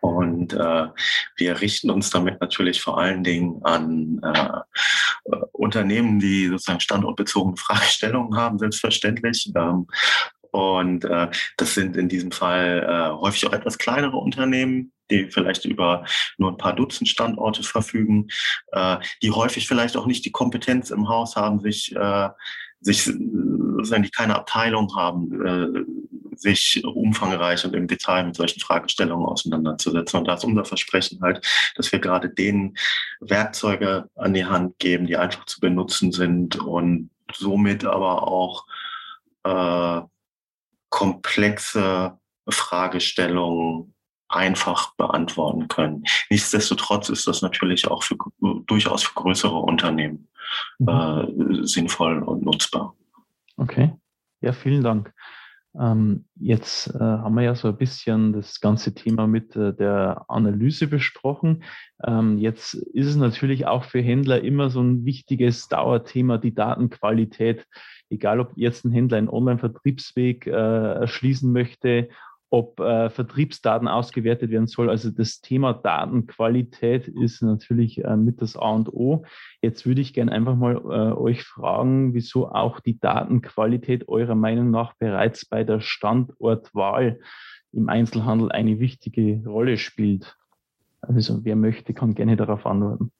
Und 0.03 0.53
äh, 0.53 0.89
wir 1.37 1.61
richten 1.63 1.91
uns 1.91 2.11
damit 2.11 2.39
natürlich 2.39 2.83
vor 2.83 2.99
allen 2.99 3.25
Dingen 3.25 3.63
an 3.65 4.21
äh, 4.23 5.37
Unternehmen, 5.53 6.21
die 6.21 6.49
sozusagen 6.49 6.81
standortbezogene 6.81 7.57
Fragestellungen 7.57 8.37
haben, 8.37 8.59
selbstverständlich. 8.59 9.51
Ähm, 9.57 9.87
und 10.51 11.05
äh, 11.07 11.31
das 11.57 11.73
sind 11.73 11.97
in 11.97 12.11
diesem 12.11 12.31
Fall 12.31 12.87
äh, 12.87 13.19
häufig 13.19 13.47
auch 13.47 13.55
etwas 13.55 13.79
kleinere 13.79 14.19
Unternehmen, 14.19 14.93
die 15.11 15.31
vielleicht 15.31 15.65
über 15.65 16.05
nur 16.39 16.51
ein 16.51 16.57
paar 16.57 16.75
Dutzend 16.75 17.09
Standorte 17.09 17.63
verfügen, 17.63 18.29
äh, 18.73 18.99
die 19.23 19.31
häufig 19.31 19.67
vielleicht 19.67 19.97
auch 19.97 20.07
nicht 20.07 20.25
die 20.25 20.33
Kompetenz 20.33 20.91
im 20.91 21.09
Haus 21.09 21.37
haben, 21.37 21.61
sich, 21.61 21.95
äh, 21.95 22.29
sich 22.81 23.05
sozusagen 23.05 24.03
die 24.03 24.11
keine 24.11 24.37
Abteilung 24.37 24.95
haben, 24.97 25.47
äh, 25.47 25.85
sich 26.37 26.83
umfangreich 26.85 27.65
und 27.65 27.75
im 27.75 27.87
Detail 27.87 28.25
mit 28.25 28.37
solchen 28.37 28.61
Fragestellungen 28.61 29.27
auseinanderzusetzen. 29.27 30.21
Und 30.21 30.27
da 30.27 30.35
ist 30.35 30.45
unser 30.45 30.65
Versprechen 30.65 31.21
halt, 31.21 31.47
dass 31.77 31.93
wir 31.93 31.99
gerade 31.99 32.31
denen 32.31 32.77
Werkzeuge 33.21 34.09
an 34.15 34.33
die 34.33 34.47
Hand 34.47 34.79
geben, 34.79 35.07
die 35.07 35.17
einfach 35.17 35.45
zu 35.45 35.61
benutzen 35.61 36.13
sind 36.13 36.57
und 36.57 37.11
somit 37.33 37.85
aber 37.85 38.27
auch 38.27 38.67
äh, 39.45 40.01
komplexe 40.89 42.19
Fragestellungen 42.49 43.95
einfach 44.31 44.95
beantworten 44.95 45.69
können. 45.69 46.05
Nichtsdestotrotz 46.31 47.09
ist 47.09 47.27
das 47.27 47.43
natürlich 47.43 47.89
auch 47.89 48.03
für, 48.03 48.17
durchaus 48.67 49.03
für 49.03 49.15
größere 49.15 49.57
Unternehmen 49.57 50.29
mhm. 50.79 50.89
äh, 50.89 51.67
sinnvoll 51.67 52.23
und 52.23 52.45
nutzbar. 52.45 52.95
Okay, 53.57 53.93
ja, 54.41 54.53
vielen 54.53 54.83
Dank. 54.83 55.13
Ähm, 55.79 56.25
jetzt 56.35 56.89
äh, 56.95 56.99
haben 56.99 57.35
wir 57.35 57.43
ja 57.43 57.55
so 57.55 57.69
ein 57.69 57.77
bisschen 57.77 58.33
das 58.33 58.61
ganze 58.61 58.93
Thema 58.93 59.29
mit 59.29 59.55
äh, 59.55 59.73
der 59.73 60.25
Analyse 60.29 60.89
besprochen. 60.89 61.63
Ähm, 62.05 62.39
jetzt 62.39 62.75
ist 62.75 63.07
es 63.07 63.17
natürlich 63.17 63.67
auch 63.67 63.85
für 63.85 64.01
Händler 64.01 64.43
immer 64.43 64.71
so 64.71 64.81
ein 64.81 65.05
wichtiges 65.05 65.69
Dauerthema, 65.69 66.39
die 66.39 66.55
Datenqualität. 66.55 67.67
Egal, 68.09 68.41
ob 68.41 68.53
jetzt 68.57 68.85
ein 68.85 68.91
Händler 68.91 69.19
einen 69.19 69.29
Online-Vertriebsweg 69.29 70.49
äh, 70.49 70.51
erschließen 70.51 71.53
möchte 71.53 72.09
ob 72.51 72.81
äh, 72.81 73.09
Vertriebsdaten 73.11 73.87
ausgewertet 73.87 74.51
werden 74.51 74.67
soll. 74.67 74.91
Also 74.91 75.11
das 75.11 75.41
Thema 75.41 75.73
Datenqualität 75.73 77.07
ist 77.07 77.43
natürlich 77.43 78.05
äh, 78.05 78.17
mit 78.17 78.43
das 78.43 78.57
A 78.57 78.71
und 78.71 78.93
O. 78.93 79.25
Jetzt 79.63 79.87
würde 79.87 80.01
ich 80.01 80.13
gerne 80.13 80.33
einfach 80.33 80.57
mal 80.57 80.77
äh, 80.77 81.13
euch 81.13 81.45
fragen, 81.45 82.13
wieso 82.13 82.51
auch 82.51 82.81
die 82.81 82.99
Datenqualität 82.99 84.09
eurer 84.09 84.35
Meinung 84.35 84.71
nach 84.71 84.95
bereits 84.95 85.47
bei 85.47 85.63
der 85.63 85.81
Standortwahl 85.81 87.21
im 87.73 87.89
Einzelhandel 87.89 88.51
eine 88.51 88.81
wichtige 88.81 89.43
Rolle 89.47 89.79
spielt. 89.79 90.37
Also 91.01 91.45
wer 91.45 91.55
möchte, 91.57 91.95
kann 91.95 92.15
gerne 92.15 92.37
darauf 92.37 92.67
antworten. 92.67 93.13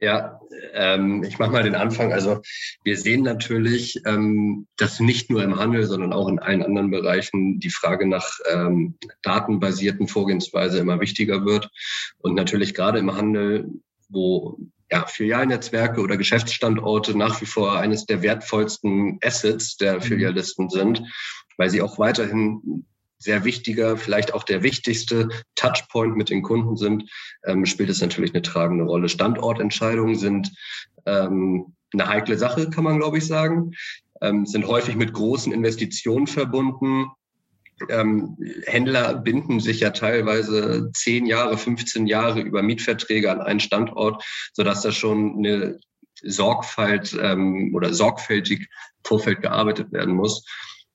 Ja, 0.00 0.40
ähm, 0.74 1.22
ich 1.22 1.38
mache 1.38 1.52
mal 1.52 1.62
den 1.62 1.76
Anfang. 1.76 2.12
Also 2.12 2.42
wir 2.82 2.96
sehen 2.98 3.22
natürlich, 3.22 4.02
ähm, 4.04 4.66
dass 4.76 5.00
nicht 5.00 5.30
nur 5.30 5.42
im 5.42 5.58
Handel, 5.58 5.84
sondern 5.86 6.12
auch 6.12 6.28
in 6.28 6.38
allen 6.38 6.62
anderen 6.62 6.90
Bereichen 6.90 7.60
die 7.60 7.70
Frage 7.70 8.06
nach 8.06 8.38
ähm, 8.52 8.96
datenbasierten 9.22 10.08
Vorgehensweise 10.08 10.78
immer 10.78 11.00
wichtiger 11.00 11.44
wird. 11.44 11.70
Und 12.18 12.34
natürlich 12.34 12.74
gerade 12.74 12.98
im 12.98 13.14
Handel, 13.14 13.70
wo 14.08 14.58
ja, 14.90 15.06
Filialnetzwerke 15.06 16.00
oder 16.00 16.16
Geschäftsstandorte 16.16 17.16
nach 17.16 17.40
wie 17.40 17.46
vor 17.46 17.78
eines 17.78 18.06
der 18.06 18.22
wertvollsten 18.22 19.18
Assets 19.22 19.76
der 19.76 19.96
mhm. 19.96 20.02
Filialisten 20.02 20.70
sind, 20.70 21.02
weil 21.56 21.70
sie 21.70 21.82
auch 21.82 21.98
weiterhin 21.98 22.84
sehr 23.18 23.44
wichtiger, 23.44 23.96
vielleicht 23.96 24.34
auch 24.34 24.42
der 24.42 24.62
wichtigste 24.62 25.28
Touchpoint 25.54 26.16
mit 26.16 26.30
den 26.30 26.42
Kunden 26.42 26.76
sind, 26.76 27.10
ähm, 27.44 27.66
spielt 27.66 27.90
es 27.90 28.00
natürlich 28.00 28.34
eine 28.34 28.42
tragende 28.42 28.84
Rolle. 28.84 29.08
Standortentscheidungen 29.08 30.16
sind 30.16 30.52
ähm, 31.06 31.74
eine 31.92 32.08
heikle 32.08 32.36
Sache, 32.36 32.70
kann 32.70 32.84
man, 32.84 32.98
glaube 32.98 33.18
ich, 33.18 33.26
sagen, 33.26 33.72
ähm, 34.20 34.46
sind 34.46 34.66
häufig 34.66 34.96
mit 34.96 35.12
großen 35.12 35.52
Investitionen 35.52 36.26
verbunden. 36.26 37.06
Ähm, 37.88 38.36
Händler 38.66 39.14
binden 39.14 39.60
sich 39.60 39.80
ja 39.80 39.90
teilweise 39.90 40.90
10 40.92 41.26
Jahre, 41.26 41.58
15 41.58 42.06
Jahre 42.06 42.40
über 42.40 42.62
Mietverträge 42.62 43.30
an 43.30 43.40
einen 43.40 43.60
Standort, 43.60 44.24
sodass 44.52 44.82
da 44.82 44.92
schon 44.92 45.38
eine 45.38 45.80
Sorgfalt 46.22 47.16
ähm, 47.20 47.74
oder 47.74 47.92
sorgfältig 47.92 48.68
Vorfeld 49.04 49.42
gearbeitet 49.42 49.92
werden 49.92 50.14
muss. 50.14 50.44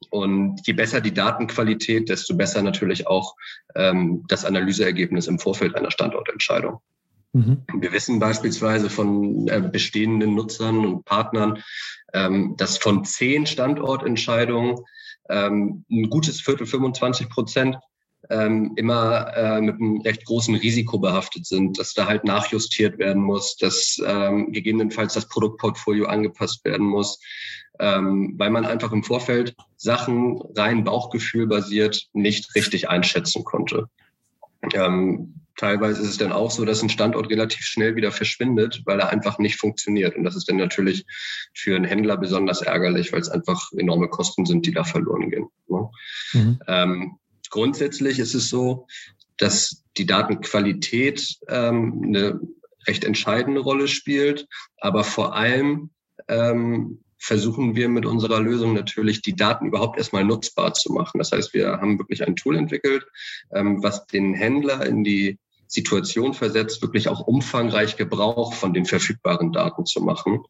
Und 0.09 0.65
je 0.65 0.73
besser 0.73 1.01
die 1.01 1.13
Datenqualität, 1.13 2.09
desto 2.09 2.35
besser 2.35 2.61
natürlich 2.61 3.07
auch 3.07 3.35
ähm, 3.75 4.25
das 4.27 4.45
Analyseergebnis 4.45 5.27
im 5.27 5.39
Vorfeld 5.39 5.75
einer 5.75 5.91
Standortentscheidung. 5.91 6.79
Mhm. 7.33 7.63
Wir 7.77 7.91
wissen 7.91 8.19
beispielsweise 8.19 8.89
von 8.89 9.47
äh, 9.47 9.61
bestehenden 9.61 10.35
Nutzern 10.35 10.85
und 10.85 11.05
Partnern, 11.05 11.63
ähm, 12.13 12.55
dass 12.57 12.77
von 12.77 13.05
zehn 13.05 13.45
Standortentscheidungen 13.45 14.79
ähm, 15.29 15.85
ein 15.91 16.09
gutes 16.09 16.41
Viertel, 16.41 16.65
25 16.65 17.29
Prozent 17.29 17.77
ähm, 18.29 18.73
immer 18.75 19.35
äh, 19.35 19.61
mit 19.61 19.75
einem 19.75 20.01
recht 20.01 20.25
großen 20.25 20.55
Risiko 20.55 20.99
behaftet 20.99 21.45
sind, 21.45 21.79
dass 21.79 21.93
da 21.93 22.07
halt 22.07 22.23
nachjustiert 22.23 22.99
werden 22.99 23.23
muss, 23.23 23.55
dass 23.57 23.99
ähm, 24.05 24.51
gegebenenfalls 24.51 25.13
das 25.13 25.27
Produktportfolio 25.27 26.05
angepasst 26.05 26.63
werden 26.63 26.85
muss, 26.85 27.19
ähm, 27.79 28.35
weil 28.37 28.51
man 28.51 28.65
einfach 28.65 28.91
im 28.91 29.03
Vorfeld 29.03 29.55
Sachen 29.77 30.39
rein 30.55 30.83
Bauchgefühl 30.83 31.47
basiert 31.47 32.07
nicht 32.13 32.53
richtig 32.55 32.89
einschätzen 32.89 33.43
konnte. 33.43 33.87
Ähm, 34.73 35.33
teilweise 35.55 36.01
ist 36.01 36.09
es 36.09 36.17
dann 36.17 36.31
auch 36.31 36.51
so, 36.51 36.65
dass 36.65 36.83
ein 36.83 36.89
Standort 36.89 37.29
relativ 37.29 37.61
schnell 37.61 37.95
wieder 37.95 38.11
verschwindet, 38.11 38.83
weil 38.85 38.99
er 38.99 39.09
einfach 39.09 39.39
nicht 39.39 39.57
funktioniert. 39.57 40.15
Und 40.15 40.23
das 40.23 40.35
ist 40.35 40.49
dann 40.49 40.57
natürlich 40.57 41.05
für 41.53 41.75
einen 41.75 41.85
Händler 41.85 42.17
besonders 42.17 42.61
ärgerlich, 42.61 43.11
weil 43.11 43.21
es 43.21 43.29
einfach 43.29 43.71
enorme 43.75 44.07
Kosten 44.07 44.45
sind, 44.45 44.65
die 44.65 44.71
da 44.71 44.83
verloren 44.83 45.31
gehen. 45.31 45.47
Ne? 45.67 45.89
Mhm. 46.33 46.59
Ähm, 46.67 47.19
grundsätzlich 47.49 48.19
ist 48.19 48.33
es 48.33 48.49
so, 48.49 48.87
dass 49.37 49.83
die 49.97 50.05
Datenqualität 50.05 51.37
ähm, 51.47 52.01
eine 52.05 52.39
recht 52.87 53.03
entscheidende 53.03 53.61
Rolle 53.61 53.87
spielt, 53.87 54.47
aber 54.77 55.03
vor 55.03 55.35
allem 55.35 55.89
ähm, 56.27 56.99
versuchen 57.17 57.75
wir 57.75 57.89
mit 57.89 58.05
unserer 58.05 58.39
Lösung 58.39 58.73
natürlich 58.73 59.21
die 59.21 59.35
Daten 59.35 59.67
überhaupt 59.67 59.97
erstmal 59.97 60.23
nutzbar 60.23 60.73
zu 60.73 60.91
machen. 60.93 61.19
Das 61.19 61.31
heißt, 61.31 61.53
wir 61.53 61.73
haben 61.73 61.99
wirklich 61.99 62.25
ein 62.25 62.35
Tool 62.35 62.55
entwickelt, 62.55 63.05
ähm, 63.53 63.83
was 63.83 64.07
den 64.07 64.33
Händler 64.33 64.85
in 64.85 65.03
die 65.03 65.37
Situation 65.67 66.33
versetzt, 66.33 66.81
wirklich 66.81 67.09
auch 67.09 67.19
umfangreich 67.19 67.95
Gebrauch 67.95 68.53
von 68.53 68.73
den 68.73 68.85
verfügbaren 68.85 69.51
Daten 69.51 69.85
zu 69.85 70.01
machen. 70.01 70.43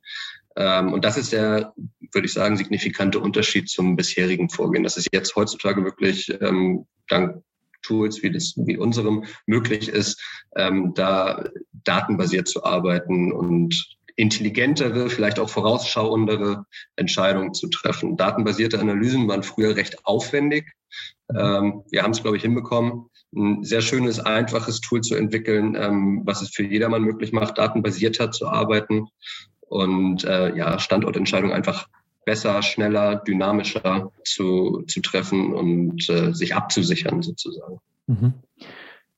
Ähm, 0.59 0.91
und 0.91 1.05
das 1.05 1.17
ist 1.17 1.31
der, 1.31 1.73
würde 2.11 2.25
ich 2.25 2.33
sagen, 2.33 2.57
signifikante 2.57 3.19
Unterschied 3.19 3.69
zum 3.69 3.95
bisherigen 3.95 4.49
Vorgehen. 4.49 4.83
Das 4.83 4.97
ist 4.97 5.07
jetzt 5.13 5.35
heutzutage 5.35 5.83
wirklich 5.85 6.29
ähm, 6.41 6.85
dank 7.07 7.41
Tools 7.81 8.21
wie, 8.21 8.31
das, 8.31 8.55
wie 8.57 8.77
unserem 8.77 9.23
möglich 9.45 9.87
ist, 9.87 10.21
ähm, 10.57 10.93
da 10.95 11.45
datenbasiert 11.85 12.49
zu 12.49 12.65
arbeiten 12.65 13.31
und 13.31 13.97
intelligentere, 14.17 15.09
vielleicht 15.09 15.39
auch 15.39 15.49
vorausschauendere 15.49 16.65
Entscheidungen 16.97 17.53
zu 17.53 17.69
treffen. 17.69 18.17
Datenbasierte 18.17 18.81
Analysen 18.81 19.29
waren 19.29 19.43
früher 19.43 19.77
recht 19.77 20.05
aufwendig. 20.05 20.73
Ähm, 21.33 21.83
wir 21.89 22.03
haben 22.03 22.11
es, 22.11 22.21
glaube 22.21 22.35
ich, 22.35 22.43
hinbekommen, 22.43 23.05
ein 23.33 23.63
sehr 23.63 23.79
schönes, 23.79 24.19
einfaches 24.19 24.81
Tool 24.81 24.99
zu 24.99 25.15
entwickeln, 25.15 25.77
ähm, 25.79 26.23
was 26.25 26.41
es 26.41 26.49
für 26.49 26.63
jedermann 26.63 27.03
möglich 27.03 27.31
macht, 27.31 27.59
datenbasierter 27.59 28.31
zu 28.31 28.49
arbeiten 28.49 29.07
und 29.69 30.23
äh, 30.23 30.55
ja, 30.55 30.79
Standortentscheidungen 30.79 31.55
einfach 31.55 31.87
besser, 32.25 32.61
schneller, 32.61 33.15
dynamischer 33.15 34.11
zu, 34.23 34.83
zu 34.87 35.01
treffen 35.01 35.53
und 35.53 36.09
äh, 36.09 36.33
sich 36.33 36.55
abzusichern 36.55 37.21
sozusagen. 37.21 37.79
Mhm. 38.07 38.33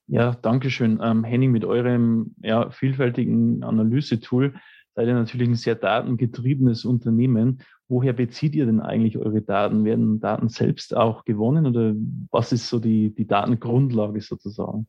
Ja, 0.08 0.36
danke 0.41 0.70
schön. 0.70 1.00
Ähm, 1.01 1.24
Henning, 1.24 1.51
mit 1.51 1.65
eurem 1.65 2.36
ja, 2.41 2.70
vielfältigen 2.70 3.63
Analysetool 3.63 4.53
seid 4.93 5.08
ihr 5.08 5.13
natürlich 5.13 5.48
ein 5.48 5.55
sehr 5.55 5.75
datengetriebenes 5.75 6.86
Unternehmen. 6.86 7.62
Woher 7.88 8.13
bezieht 8.13 8.55
ihr 8.55 8.65
denn 8.65 8.81
eigentlich 8.81 9.17
eure 9.17 9.41
Daten? 9.41 9.86
Werden 9.86 10.20
Daten 10.20 10.50
selbst 10.50 10.96
auch 10.96 11.25
gewonnen 11.25 11.65
oder 11.65 11.93
was 12.29 12.51
ist 12.51 12.67
so 12.67 12.79
die, 12.79 13.13
die 13.13 13.27
Datengrundlage 13.27 14.22
sozusagen? 14.22 14.88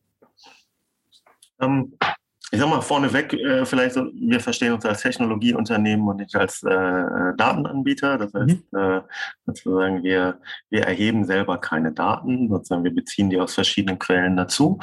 Ähm, 1.59 1.93
ich 2.53 2.59
sag 2.59 2.69
mal 2.69 2.81
vorneweg, 2.81 3.33
äh, 3.33 3.65
vielleicht, 3.65 3.95
wir 3.95 4.39
verstehen 4.39 4.73
uns 4.73 4.85
als 4.85 5.01
Technologieunternehmen 5.01 6.07
und 6.07 6.17
nicht 6.17 6.35
als 6.35 6.61
äh, 6.61 7.33
Datenanbieter. 7.35 8.19
Das 8.19 8.31
heißt, 8.31 8.71
mhm. 8.71 8.79
äh, 8.79 9.01
sozusagen, 9.47 10.03
wir, 10.03 10.39
wir 10.69 10.83
erheben 10.83 11.25
selber 11.25 11.57
keine 11.57 11.91
Daten, 11.91 12.49
sozusagen, 12.49 12.83
wir 12.83 12.93
beziehen 12.93 13.31
die 13.31 13.39
aus 13.39 13.55
verschiedenen 13.55 13.97
Quellen 13.97 14.37
dazu. 14.37 14.79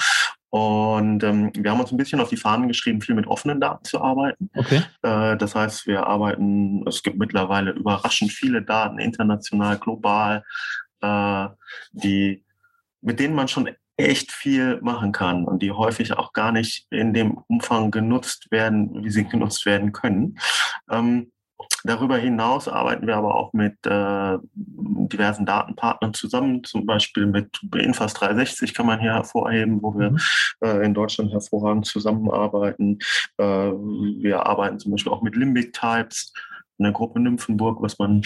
Und 0.48 1.22
ähm, 1.22 1.52
wir 1.54 1.70
haben 1.70 1.78
uns 1.78 1.92
ein 1.92 1.96
bisschen 1.96 2.20
auf 2.20 2.28
die 2.28 2.36
Fahnen 2.36 2.66
geschrieben, 2.66 3.02
viel 3.02 3.14
mit 3.14 3.28
offenen 3.28 3.60
Daten 3.60 3.84
zu 3.84 4.00
arbeiten. 4.02 4.50
Okay. 4.56 4.82
Äh, 5.02 5.36
das 5.36 5.54
heißt, 5.54 5.86
wir 5.86 6.08
arbeiten, 6.08 6.84
es 6.88 7.04
gibt 7.04 7.18
mittlerweile 7.18 7.70
überraschend 7.70 8.32
viele 8.32 8.62
Daten, 8.62 8.98
international, 8.98 9.78
global, 9.78 10.42
äh, 11.02 11.46
die, 11.92 12.44
mit 13.00 13.20
denen 13.20 13.36
man 13.36 13.46
schon 13.46 13.68
echt 14.00 14.32
viel 14.32 14.80
machen 14.82 15.12
kann 15.12 15.44
und 15.44 15.62
die 15.62 15.72
häufig 15.72 16.12
auch 16.12 16.32
gar 16.32 16.52
nicht 16.52 16.86
in 16.90 17.12
dem 17.12 17.38
Umfang 17.48 17.90
genutzt 17.90 18.50
werden, 18.50 19.04
wie 19.04 19.10
sie 19.10 19.24
genutzt 19.28 19.66
werden 19.66 19.92
können. 19.92 20.38
Ähm, 20.90 21.32
darüber 21.84 22.16
hinaus 22.16 22.68
arbeiten 22.68 23.06
wir 23.06 23.16
aber 23.16 23.34
auch 23.34 23.52
mit 23.52 23.74
äh, 23.86 24.38
diversen 24.52 25.46
Datenpartnern 25.46 26.14
zusammen, 26.14 26.64
zum 26.64 26.86
Beispiel 26.86 27.26
mit 27.26 27.60
Infas 27.74 28.14
360 28.14 28.74
kann 28.74 28.86
man 28.86 29.00
hier 29.00 29.14
hervorheben, 29.14 29.82
wo 29.82 29.98
wir 29.98 30.10
mhm. 30.10 30.18
äh, 30.60 30.84
in 30.84 30.94
Deutschland 30.94 31.32
hervorragend 31.32 31.86
zusammenarbeiten. 31.86 32.98
Äh, 33.38 33.44
wir 33.44 34.46
arbeiten 34.46 34.78
zum 34.78 34.92
Beispiel 34.92 35.12
auch 35.12 35.22
mit 35.22 35.36
Limbic 35.36 35.72
Types, 35.72 36.32
einer 36.78 36.92
Gruppe 36.92 37.20
Nymphenburg, 37.20 37.82
was 37.82 37.98
man 37.98 38.22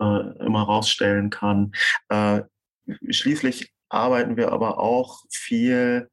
äh, 0.00 0.44
immer 0.44 0.62
rausstellen 0.62 1.30
kann. 1.30 1.72
Äh, 2.08 2.42
schließlich 3.10 3.72
arbeiten 3.88 4.36
wir 4.36 4.52
aber 4.52 4.78
auch 4.78 5.22
viel 5.30 6.08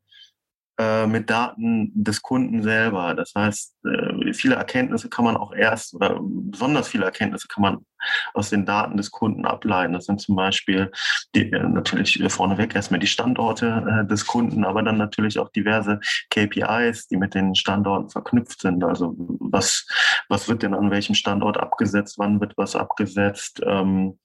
äh, 0.79 1.05
mit 1.05 1.29
Daten 1.29 1.91
des 1.93 2.23
Kunden 2.23 2.63
selber. 2.63 3.13
Das 3.13 3.33
heißt, 3.35 3.75
äh, 3.85 4.33
viele 4.33 4.55
Erkenntnisse 4.55 5.07
kann 5.07 5.23
man 5.25 5.37
auch 5.37 5.53
erst 5.53 5.93
oder 5.93 6.19
besonders 6.19 6.87
viele 6.87 7.05
Erkenntnisse 7.05 7.47
kann 7.47 7.61
man 7.61 7.85
aus 8.33 8.49
den 8.49 8.65
Daten 8.65 8.97
des 8.97 9.11
Kunden 9.11 9.45
ableiten. 9.45 9.93
Das 9.93 10.05
sind 10.05 10.19
zum 10.19 10.35
Beispiel 10.35 10.91
die, 11.35 11.51
äh, 11.51 11.63
natürlich 11.69 12.19
vorneweg 12.29 12.73
erstmal 12.73 12.99
die 12.99 13.07
Standorte 13.07 14.03
äh, 14.03 14.07
des 14.07 14.25
Kunden, 14.25 14.65
aber 14.65 14.81
dann 14.81 14.97
natürlich 14.97 15.37
auch 15.37 15.49
diverse 15.49 15.99
KPIs, 16.31 17.07
die 17.07 17.17
mit 17.17 17.35
den 17.35 17.53
Standorten 17.53 18.09
verknüpft 18.09 18.61
sind. 18.61 18.83
Also 18.83 19.13
was, 19.17 19.87
was 20.27 20.49
wird 20.49 20.63
denn 20.63 20.73
an 20.73 20.89
welchem 20.89 21.13
Standort 21.13 21.57
abgesetzt, 21.57 22.15
wann 22.17 22.41
wird 22.41 22.57
was 22.57 22.75
abgesetzt, 22.75 23.61
ähm, 23.63 24.17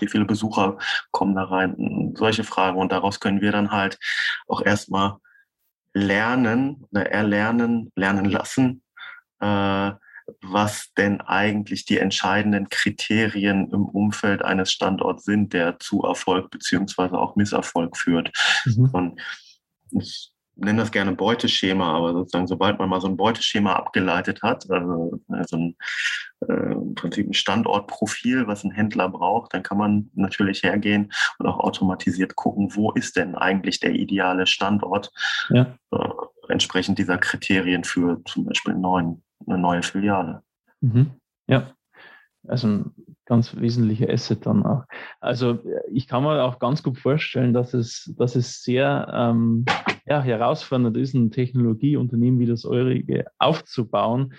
wie 0.00 0.08
viele 0.08 0.24
Besucher 0.24 0.78
kommen 1.10 1.34
da 1.34 1.44
rein, 1.44 2.14
solche 2.16 2.44
Fragen. 2.44 2.78
Und 2.78 2.92
daraus 2.92 3.20
können 3.20 3.40
wir 3.40 3.52
dann 3.52 3.70
halt 3.70 3.98
auch 4.46 4.62
erstmal 4.62 5.16
lernen 5.92 6.84
oder 6.90 7.10
erlernen, 7.10 7.90
lernen 7.96 8.26
lassen, 8.26 8.82
äh, 9.40 9.92
was 10.42 10.92
denn 10.96 11.20
eigentlich 11.20 11.84
die 11.84 11.98
entscheidenden 11.98 12.68
Kriterien 12.68 13.70
im 13.72 13.86
Umfeld 13.86 14.42
eines 14.42 14.70
Standorts 14.70 15.24
sind, 15.24 15.52
der 15.52 15.78
zu 15.80 16.02
Erfolg 16.04 16.50
beziehungsweise 16.50 17.18
auch 17.18 17.34
Misserfolg 17.36 17.96
führt. 17.96 18.30
Mhm. 18.64 18.90
Und 18.92 19.20
ich 19.90 20.32
nenne 20.60 20.80
das 20.80 20.92
gerne 20.92 21.12
Beuteschema, 21.12 21.94
aber 21.96 22.12
sozusagen, 22.12 22.46
sobald 22.46 22.78
man 22.78 22.88
mal 22.88 23.00
so 23.00 23.08
ein 23.08 23.16
Beuteschema 23.16 23.74
abgeleitet 23.74 24.42
hat, 24.42 24.70
also, 24.70 25.20
also 25.28 25.56
ein, 25.56 25.76
äh, 26.48 26.72
im 26.72 26.94
Prinzip 26.94 27.28
ein 27.28 27.34
Standortprofil, 27.34 28.46
was 28.46 28.64
ein 28.64 28.70
Händler 28.70 29.08
braucht, 29.08 29.54
dann 29.54 29.62
kann 29.62 29.78
man 29.78 30.10
natürlich 30.14 30.62
hergehen 30.62 31.12
und 31.38 31.46
auch 31.46 31.58
automatisiert 31.58 32.36
gucken, 32.36 32.74
wo 32.74 32.92
ist 32.92 33.16
denn 33.16 33.34
eigentlich 33.34 33.80
der 33.80 33.92
ideale 33.92 34.46
Standort 34.46 35.10
ja. 35.48 35.74
äh, 35.92 36.08
entsprechend 36.48 36.98
dieser 36.98 37.18
Kriterien 37.18 37.84
für 37.84 38.22
zum 38.24 38.44
Beispiel 38.44 38.74
neuen, 38.74 39.22
eine 39.46 39.58
neue 39.58 39.82
Filiale. 39.82 40.42
Mhm. 40.80 41.12
Ja, 41.46 41.72
also 42.46 42.68
ein 42.68 42.94
ganz 43.30 43.56
wesentlicher 43.56 44.10
Asset 44.10 44.44
dann 44.44 44.66
auch. 44.66 44.82
Also 45.20 45.60
ich 45.92 46.08
kann 46.08 46.24
mir 46.24 46.42
auch 46.42 46.58
ganz 46.58 46.82
gut 46.82 46.98
vorstellen, 46.98 47.54
dass 47.54 47.74
es, 47.74 48.12
dass 48.18 48.34
es 48.34 48.64
sehr 48.64 49.08
ähm, 49.14 49.64
ja, 50.04 50.20
herausfordernd 50.20 50.96
ist, 50.96 51.14
ein 51.14 51.30
Technologieunternehmen 51.30 52.40
wie 52.40 52.46
das 52.46 52.64
eurige 52.64 53.26
aufzubauen. 53.38 54.34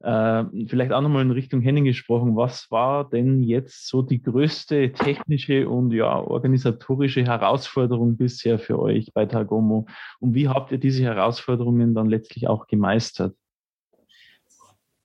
Äh, 0.00 0.44
vielleicht 0.66 0.92
auch 0.92 1.02
nochmal 1.02 1.22
in 1.22 1.30
Richtung 1.30 1.60
Henning 1.60 1.84
gesprochen. 1.84 2.34
Was 2.34 2.70
war 2.70 3.08
denn 3.08 3.42
jetzt 3.42 3.86
so 3.86 4.00
die 4.00 4.22
größte 4.22 4.92
technische 4.92 5.68
und 5.68 5.92
ja, 5.92 6.18
organisatorische 6.18 7.24
Herausforderung 7.24 8.16
bisher 8.16 8.58
für 8.58 8.78
euch 8.78 9.12
bei 9.12 9.26
Tagomo? 9.26 9.86
Und 10.20 10.34
wie 10.34 10.48
habt 10.48 10.72
ihr 10.72 10.78
diese 10.78 11.04
Herausforderungen 11.04 11.94
dann 11.94 12.08
letztlich 12.08 12.48
auch 12.48 12.66
gemeistert? 12.66 13.36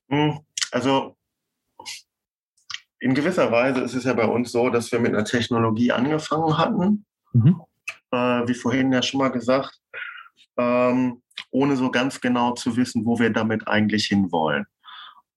Hm, 0.08 0.38
also 0.72 1.17
in 3.00 3.14
gewisser 3.14 3.50
Weise 3.52 3.80
ist 3.80 3.94
es 3.94 4.04
ja 4.04 4.12
bei 4.12 4.26
uns 4.26 4.52
so, 4.52 4.70
dass 4.70 4.90
wir 4.92 4.98
mit 4.98 5.14
einer 5.14 5.24
Technologie 5.24 5.92
angefangen 5.92 6.58
hatten, 6.58 7.04
mhm. 7.32 7.60
äh, 8.10 8.46
wie 8.46 8.54
vorhin 8.54 8.92
ja 8.92 9.02
schon 9.02 9.18
mal 9.18 9.28
gesagt, 9.28 9.80
ähm, 10.56 11.22
ohne 11.50 11.76
so 11.76 11.90
ganz 11.90 12.20
genau 12.20 12.52
zu 12.52 12.76
wissen, 12.76 13.04
wo 13.04 13.18
wir 13.18 13.30
damit 13.30 13.68
eigentlich 13.68 14.06
hinwollen. 14.06 14.66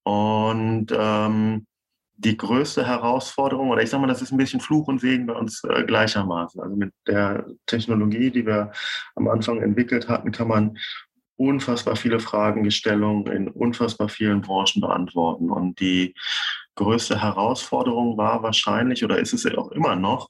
Und 0.03 0.87
ähm, 0.91 1.67
die 2.15 2.37
größte 2.37 2.85
Herausforderung, 2.85 3.69
oder 3.69 3.81
ich 3.81 3.89
sage 3.89 4.01
mal, 4.01 4.07
das 4.07 4.21
ist 4.21 4.31
ein 4.31 4.37
bisschen 4.37 4.59
Fluch 4.59 4.87
und 4.87 4.99
Segen 4.99 5.27
bei 5.27 5.33
uns 5.33 5.63
äh, 5.63 5.83
gleichermaßen. 5.83 6.61
Also 6.61 6.75
mit 6.75 6.93
der 7.07 7.45
Technologie, 7.65 8.29
die 8.31 8.45
wir 8.45 8.71
am 9.15 9.27
Anfang 9.27 9.61
entwickelt 9.61 10.07
hatten, 10.07 10.31
kann 10.31 10.47
man 10.47 10.77
unfassbar 11.35 11.95
viele 11.95 12.19
Fragestellungen 12.19 13.27
in 13.27 13.47
unfassbar 13.47 14.09
vielen 14.09 14.41
Branchen 14.41 14.81
beantworten. 14.81 15.49
Und 15.49 15.79
die 15.79 16.13
größte 16.75 17.21
Herausforderung 17.21 18.17
war 18.17 18.43
wahrscheinlich, 18.43 19.03
oder 19.03 19.19
ist 19.19 19.33
es 19.33 19.45
auch 19.45 19.71
immer 19.71 19.95
noch, 19.95 20.29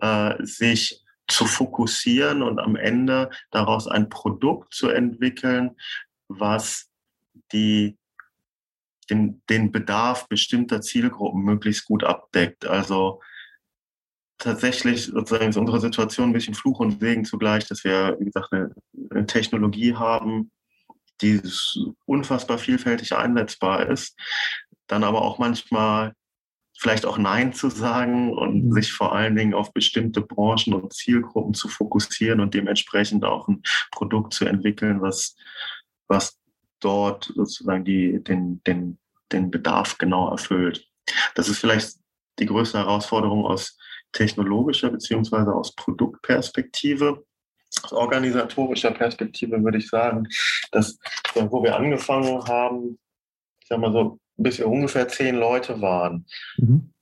äh, 0.00 0.34
sich 0.44 1.04
zu 1.28 1.44
fokussieren 1.44 2.42
und 2.42 2.58
am 2.58 2.76
Ende 2.76 3.30
daraus 3.50 3.86
ein 3.86 4.08
Produkt 4.08 4.72
zu 4.74 4.88
entwickeln, 4.88 5.76
was 6.28 6.90
die, 7.52 7.96
den, 9.10 9.42
den 9.48 9.70
Bedarf 9.70 10.26
bestimmter 10.28 10.80
Zielgruppen 10.80 11.42
möglichst 11.42 11.84
gut 11.84 12.02
abdeckt. 12.04 12.66
Also 12.66 13.20
tatsächlich 14.38 15.06
sozusagen 15.06 15.50
ist 15.50 15.56
unsere 15.56 15.80
Situation 15.80 16.30
ein 16.30 16.32
bisschen 16.32 16.54
Fluch 16.54 16.80
und 16.80 17.00
Segen 17.00 17.24
zugleich, 17.24 17.66
dass 17.66 17.84
wir, 17.84 18.16
wie 18.18 18.26
gesagt, 18.26 18.52
eine, 18.52 18.74
eine 19.10 19.26
Technologie 19.26 19.94
haben, 19.94 20.50
die 21.20 21.40
unfassbar 22.06 22.58
vielfältig 22.58 23.14
einsetzbar 23.14 23.88
ist, 23.88 24.16
dann 24.88 25.04
aber 25.04 25.22
auch 25.22 25.38
manchmal 25.38 26.12
vielleicht 26.78 27.06
auch 27.06 27.18
Nein 27.18 27.52
zu 27.52 27.70
sagen 27.70 28.32
und 28.32 28.66
mhm. 28.66 28.72
sich 28.72 28.92
vor 28.92 29.12
allen 29.12 29.34
Dingen 29.34 29.54
auf 29.54 29.72
bestimmte 29.72 30.20
Branchen 30.20 30.74
und 30.74 30.92
Zielgruppen 30.92 31.54
zu 31.54 31.68
fokussieren 31.68 32.40
und 32.40 32.54
dementsprechend 32.54 33.24
auch 33.24 33.48
ein 33.48 33.62
Produkt 33.90 34.32
zu 34.32 34.44
entwickeln, 34.44 35.02
was, 35.02 35.36
was 36.06 36.38
dort 36.80 37.32
sozusagen 37.34 37.84
die, 37.84 38.22
den, 38.22 38.62
den, 38.64 38.98
den 39.32 39.50
Bedarf 39.50 39.98
genau 39.98 40.30
erfüllt. 40.30 40.86
Das 41.34 41.48
ist 41.48 41.58
vielleicht 41.58 41.96
die 42.38 42.46
größte 42.46 42.78
Herausforderung 42.78 43.44
aus 43.44 43.76
technologischer 44.12 44.90
beziehungsweise 44.90 45.52
aus 45.52 45.74
Produktperspektive. 45.74 47.24
aus 47.82 47.92
organisatorischer 47.92 48.92
Perspektive 48.92 49.62
würde 49.62 49.78
ich 49.78 49.88
sagen, 49.88 50.28
dass 50.70 50.98
wo 51.34 51.62
wir 51.62 51.74
angefangen 51.74 52.44
haben, 52.46 52.98
ich 53.60 53.66
sag 53.66 53.80
mal 53.80 53.92
so, 53.92 54.20
bis 54.38 54.58
wir 54.58 54.68
ungefähr 54.68 55.08
zehn 55.08 55.34
Leute 55.34 55.80
waren, 55.80 56.26
mhm. 56.56 56.92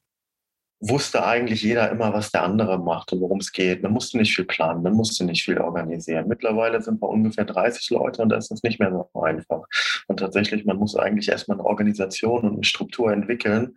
wusste 0.80 1.24
eigentlich 1.24 1.62
jeder 1.62 1.90
immer, 1.90 2.12
was 2.12 2.32
der 2.32 2.42
andere 2.42 2.78
macht 2.78 3.12
und 3.12 3.20
worum 3.20 3.38
es 3.38 3.52
geht. 3.52 3.82
Man 3.82 3.92
musste 3.92 4.18
nicht 4.18 4.34
viel 4.34 4.44
planen, 4.44 4.82
man 4.82 4.94
musste 4.94 5.24
nicht 5.24 5.44
viel 5.44 5.58
organisieren. 5.58 6.28
Mittlerweile 6.28 6.82
sind 6.82 7.00
wir 7.00 7.08
ungefähr 7.08 7.44
30 7.44 7.90
Leute 7.90 8.22
und 8.22 8.30
da 8.30 8.36
ist 8.36 8.50
es 8.50 8.62
nicht 8.62 8.80
mehr 8.80 8.90
so 8.90 9.22
einfach. 9.22 9.64
Und 10.08 10.18
tatsächlich, 10.18 10.64
man 10.64 10.78
muss 10.78 10.96
eigentlich 10.96 11.28
erstmal 11.28 11.58
eine 11.58 11.66
Organisation 11.66 12.42
und 12.42 12.54
eine 12.54 12.64
Struktur 12.64 13.12
entwickeln, 13.12 13.76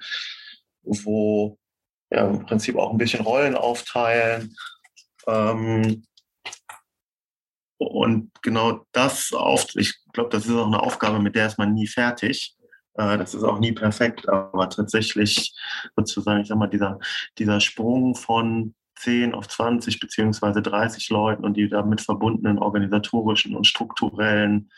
wo 0.83 1.57
ja, 2.11 2.27
im 2.27 2.45
Prinzip 2.45 2.75
auch 2.75 2.91
ein 2.91 2.97
bisschen 2.97 3.23
Rollen 3.23 3.55
aufteilen, 3.55 4.55
ähm, 5.27 6.03
und 7.77 8.31
genau 8.41 8.85
das 8.91 9.31
auf, 9.31 9.67
ich 9.75 9.95
glaube, 10.11 10.29
das 10.31 10.45
ist 10.45 10.51
auch 10.51 10.67
eine 10.67 10.83
Aufgabe, 10.83 11.19
mit 11.19 11.35
der 11.35 11.47
ist 11.47 11.57
man 11.57 11.73
nie 11.73 11.87
fertig. 11.87 12.55
Äh, 12.95 13.17
das 13.17 13.33
ist 13.33 13.43
auch 13.43 13.59
nie 13.59 13.71
perfekt, 13.71 14.27
aber 14.29 14.69
tatsächlich 14.69 15.55
sozusagen, 15.95 16.41
ich 16.41 16.47
sag 16.47 16.57
mal, 16.57 16.67
dieser, 16.67 16.99
dieser 17.37 17.59
Sprung 17.59 18.15
von 18.15 18.75
10 18.99 19.33
auf 19.33 19.47
20 19.47 19.99
beziehungsweise 19.99 20.61
30 20.61 21.09
Leuten 21.09 21.45
und 21.45 21.55
die 21.55 21.69
damit 21.69 22.01
verbundenen 22.01 22.59
organisatorischen 22.59 23.55
und 23.55 23.65
strukturellen 23.65 24.69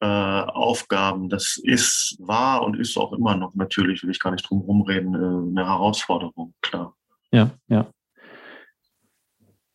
äh, 0.00 0.06
Aufgaben, 0.06 1.28
das 1.28 1.58
ist, 1.62 2.16
war 2.20 2.62
und 2.62 2.78
ist 2.78 2.96
auch 2.98 3.12
immer 3.12 3.36
noch 3.36 3.54
natürlich, 3.54 4.02
will 4.02 4.10
ich 4.10 4.20
gar 4.20 4.32
nicht 4.32 4.48
drum 4.48 4.60
rumreden, 4.60 5.14
äh, 5.14 5.50
eine 5.60 5.66
Herausforderung, 5.66 6.54
klar. 6.60 6.94
Ja, 7.30 7.50
ja. 7.68 7.90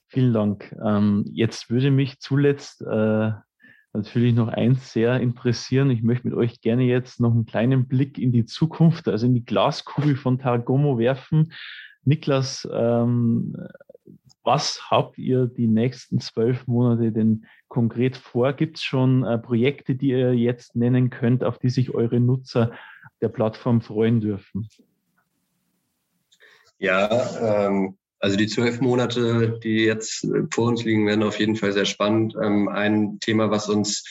Vielen 0.10 0.34
Dank. 0.34 0.76
Ähm, 0.84 1.24
jetzt 1.32 1.70
würde 1.70 1.90
mich 1.90 2.20
zuletzt 2.20 2.82
äh, 2.82 3.32
natürlich 3.94 4.34
noch 4.34 4.48
eins 4.48 4.94
sehr 4.94 5.20
interessieren. 5.20 5.90
Ich 5.90 6.04
möchte 6.04 6.28
mit 6.28 6.36
euch 6.36 6.62
gerne 6.62 6.84
jetzt 6.84 7.20
noch 7.20 7.32
einen 7.32 7.46
kleinen 7.46 7.88
Blick 7.88 8.18
in 8.18 8.32
die 8.32 8.46
Zukunft, 8.46 9.08
also 9.08 9.26
in 9.26 9.34
die 9.34 9.46
Glaskugel 9.46 10.16
von 10.16 10.40
Targomo 10.40 10.98
werfen. 10.98 11.54
Niklas, 12.04 12.68
ähm, 12.72 13.56
was 14.44 14.90
habt 14.90 15.18
ihr 15.18 15.46
die 15.46 15.68
nächsten 15.68 16.20
zwölf 16.20 16.66
Monate 16.66 17.12
denn 17.12 17.46
konkret 17.68 18.18
vor? 18.18 18.54
Gibt 18.54 18.78
es 18.78 18.84
schon 18.84 19.24
äh, 19.24 19.38
Projekte, 19.38 19.96
die 19.96 20.10
ihr 20.10 20.34
jetzt 20.34 20.76
nennen 20.76 21.10
könnt, 21.10 21.44
auf 21.44 21.60
die 21.60 21.70
sich 21.70 21.94
eure 21.94 22.20
Nutzer 22.20 22.72
der 23.22 23.30
Plattform 23.30 23.82
freuen 23.82 24.20
dürfen? 24.20 24.68
Ja, 26.80 27.68
ähm, 27.68 27.98
also 28.22 28.38
die 28.38 28.48
zwölf 28.48 28.80
Monate, 28.82 29.60
die 29.64 29.84
jetzt 29.84 30.28
vor 30.54 30.68
uns 30.68 30.84
liegen, 30.84 31.08
werden 31.08 31.24
auf 31.24 31.40
jeden 31.40 31.56
Fall 31.56 31.74
sehr 31.74 31.86
spannend. 31.86 32.36
Ähm, 32.42 32.70
ein 32.70 33.20
Thema, 33.20 33.50
was 33.50 33.68
uns 33.68 34.04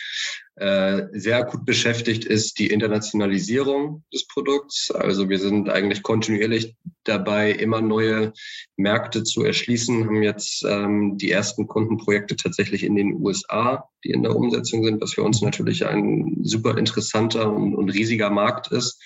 äh, 0.57 1.07
sehr 1.13 1.39
akut 1.39 1.65
beschäftigt, 1.65 2.25
ist 2.25 2.59
die 2.59 2.67
Internationalisierung 2.67 4.03
des 4.13 4.27
Produkts. 4.27 4.91
Also 4.91 5.29
wir 5.29 5.39
sind 5.39 5.71
eigentlich 5.71 6.03
kontinuierlich 6.03 6.75
dabei, 7.05 7.53
immer 7.53 7.81
neue 7.81 8.33
Märkte 8.77 9.23
zu 9.23 9.45
erschließen, 9.45 10.05
haben 10.05 10.23
jetzt 10.25 10.65
ähm, 10.69 11.17
die 11.17 11.31
ersten 11.31 11.69
Kundenprojekte 11.69 12.35
tatsächlich 12.35 12.83
in 12.83 12.97
den 12.97 13.15
USA, 13.15 13.89
die 14.05 14.11
in 14.11 14.25
der 14.25 14.35
Umsetzung 14.35 14.85
sind, 14.85 15.01
was 15.01 15.15
für 15.15 15.23
uns 15.23 15.41
natürlich 15.41 15.87
ein 15.87 16.39
super 16.43 16.77
interessanter 16.77 17.51
und, 17.51 17.77
und 17.77 17.91
riesiger 17.91 18.29
Markt 18.29 18.73
ist. 18.73 19.01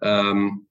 Ähm, 0.00 0.67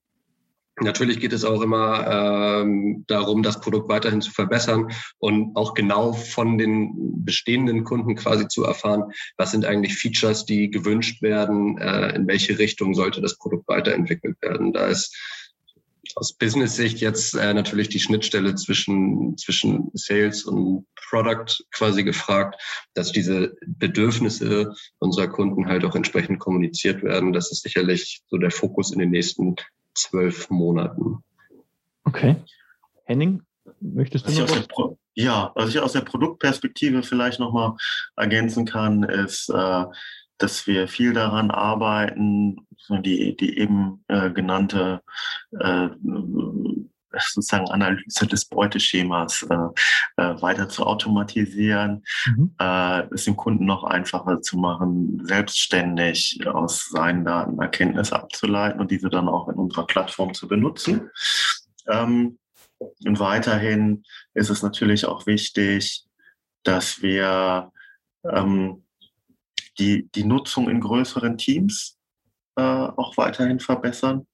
Natürlich 0.80 1.20
geht 1.20 1.34
es 1.34 1.44
auch 1.44 1.62
immer 1.62 2.62
ähm, 2.62 3.04
darum, 3.08 3.42
das 3.42 3.62
Produkt 3.62 3.90
weiterhin 3.90 4.22
zu 4.22 4.32
verbessern 4.32 4.92
und 5.18 5.56
auch 5.56 5.74
genau 5.74 6.14
von 6.14 6.60
den 6.60 7.26
bestehenden 7.26 7.84
Kunden 7.84 8.16
quasi 8.16 8.48
zu 8.48 8.64
erfahren, 8.64 9.12
was 9.38 9.52
sind 9.52 9.66
eigentlich 9.66 9.96
Features, 9.96 10.46
die 10.46 10.70
gewünscht 10.70 11.24
werden, 11.24 11.80
äh, 11.80 12.16
in 12.16 12.28
welche 12.28 12.60
Richtung 12.60 12.94
sollte 12.94 13.22
das 13.22 13.38
Produkt 13.40 13.68
weiterentwickelt 13.68 14.40
werden. 14.42 14.72
Da 14.72 14.86
ist 14.86 15.16
aus 16.16 16.34
Business-Sicht 16.34 17.00
jetzt 17.00 17.34
äh, 17.34 17.54
natürlich 17.54 17.90
die 17.90 18.00
Schnittstelle 18.00 18.56
zwischen, 18.56 19.38
zwischen 19.38 19.90
Sales 19.94 20.46
und 20.46 20.86
Product 21.10 21.64
quasi 21.72 22.04
gefragt, 22.04 22.62
dass 22.94 23.12
diese 23.12 23.56
Bedürfnisse 23.66 24.74
unserer 25.00 25.28
Kunden 25.28 25.68
halt 25.68 25.86
auch 25.86 25.96
entsprechend 25.96 26.40
kommuniziert 26.40 27.04
werden. 27.04 27.34
Das 27.34 27.52
ist 27.52 27.64
sicherlich 27.64 28.22
so 28.28 28.38
der 28.38 28.52
Fokus 28.52 28.92
in 28.92 29.00
den 29.00 29.10
nächsten 29.10 29.56
zwölf 29.98 30.50
Monaten. 30.50 31.24
Okay. 32.04 32.36
Henning, 33.06 33.42
möchtest 33.80 34.28
du 34.28 34.32
was 34.32 34.68
noch 34.68 34.90
was? 34.90 34.98
Ja, 35.14 35.52
was 35.56 35.70
ich 35.70 35.80
aus 35.80 35.94
der 35.94 36.02
Produktperspektive 36.02 37.02
vielleicht 37.02 37.40
nochmal 37.40 37.74
ergänzen 38.16 38.66
kann, 38.66 39.04
ist, 39.04 39.50
äh, 39.50 39.86
dass 40.38 40.68
wir 40.68 40.88
viel 40.88 41.14
daran 41.14 41.50
arbeiten, 41.50 42.68
die, 42.90 43.36
die 43.36 43.58
eben 43.58 44.04
äh, 44.08 44.30
genannte 44.30 45.02
äh, 45.60 45.90
sozusagen 47.20 47.70
Analyse 47.70 48.28
des 48.28 48.46
Beuteschemas 48.46 49.46
äh, 49.50 49.56
äh, 50.22 50.42
weiter 50.42 50.70
zu 50.70 50.86
automatisieren, 50.86 52.04
mhm. 52.26 52.56
äh, 52.60 53.04
es 53.14 53.26
dem 53.26 53.36
Kunden 53.36 53.66
noch 53.66 53.84
einfacher 53.84 54.42
zu 54.42 54.58
machen, 54.58 55.22
selbstständig 55.26 56.46
aus 56.48 56.90
seinen 56.90 57.26
Daten 57.26 57.60
Erkenntnisse 57.60 58.16
abzuleiten 58.16 58.80
und 58.80 58.92
diese 58.92 59.10
dann 59.10 59.28
auch 59.28 59.48
in 59.50 59.56
unserer 59.56 59.86
Plattform 59.86 60.34
zu 60.34 60.48
benutzen. 60.48 61.10
Ähm, 61.88 62.38
und 62.80 63.20
weiterhin 63.20 64.04
ist 64.34 64.50
es 64.50 64.62
natürlich 64.62 65.06
auch 65.06 65.26
wichtig, 65.26 66.06
dass 66.64 67.02
wir 67.02 67.72
ähm, 68.24 68.84
die, 69.80 70.10
die 70.14 70.24
Nutzung 70.24 70.70
in 70.70 70.82
größeren 70.82 71.38
Teams 71.38 71.98
äh, 72.56 72.62
auch 72.62 73.18
weiterhin 73.18 73.60
verbessern 73.60 74.28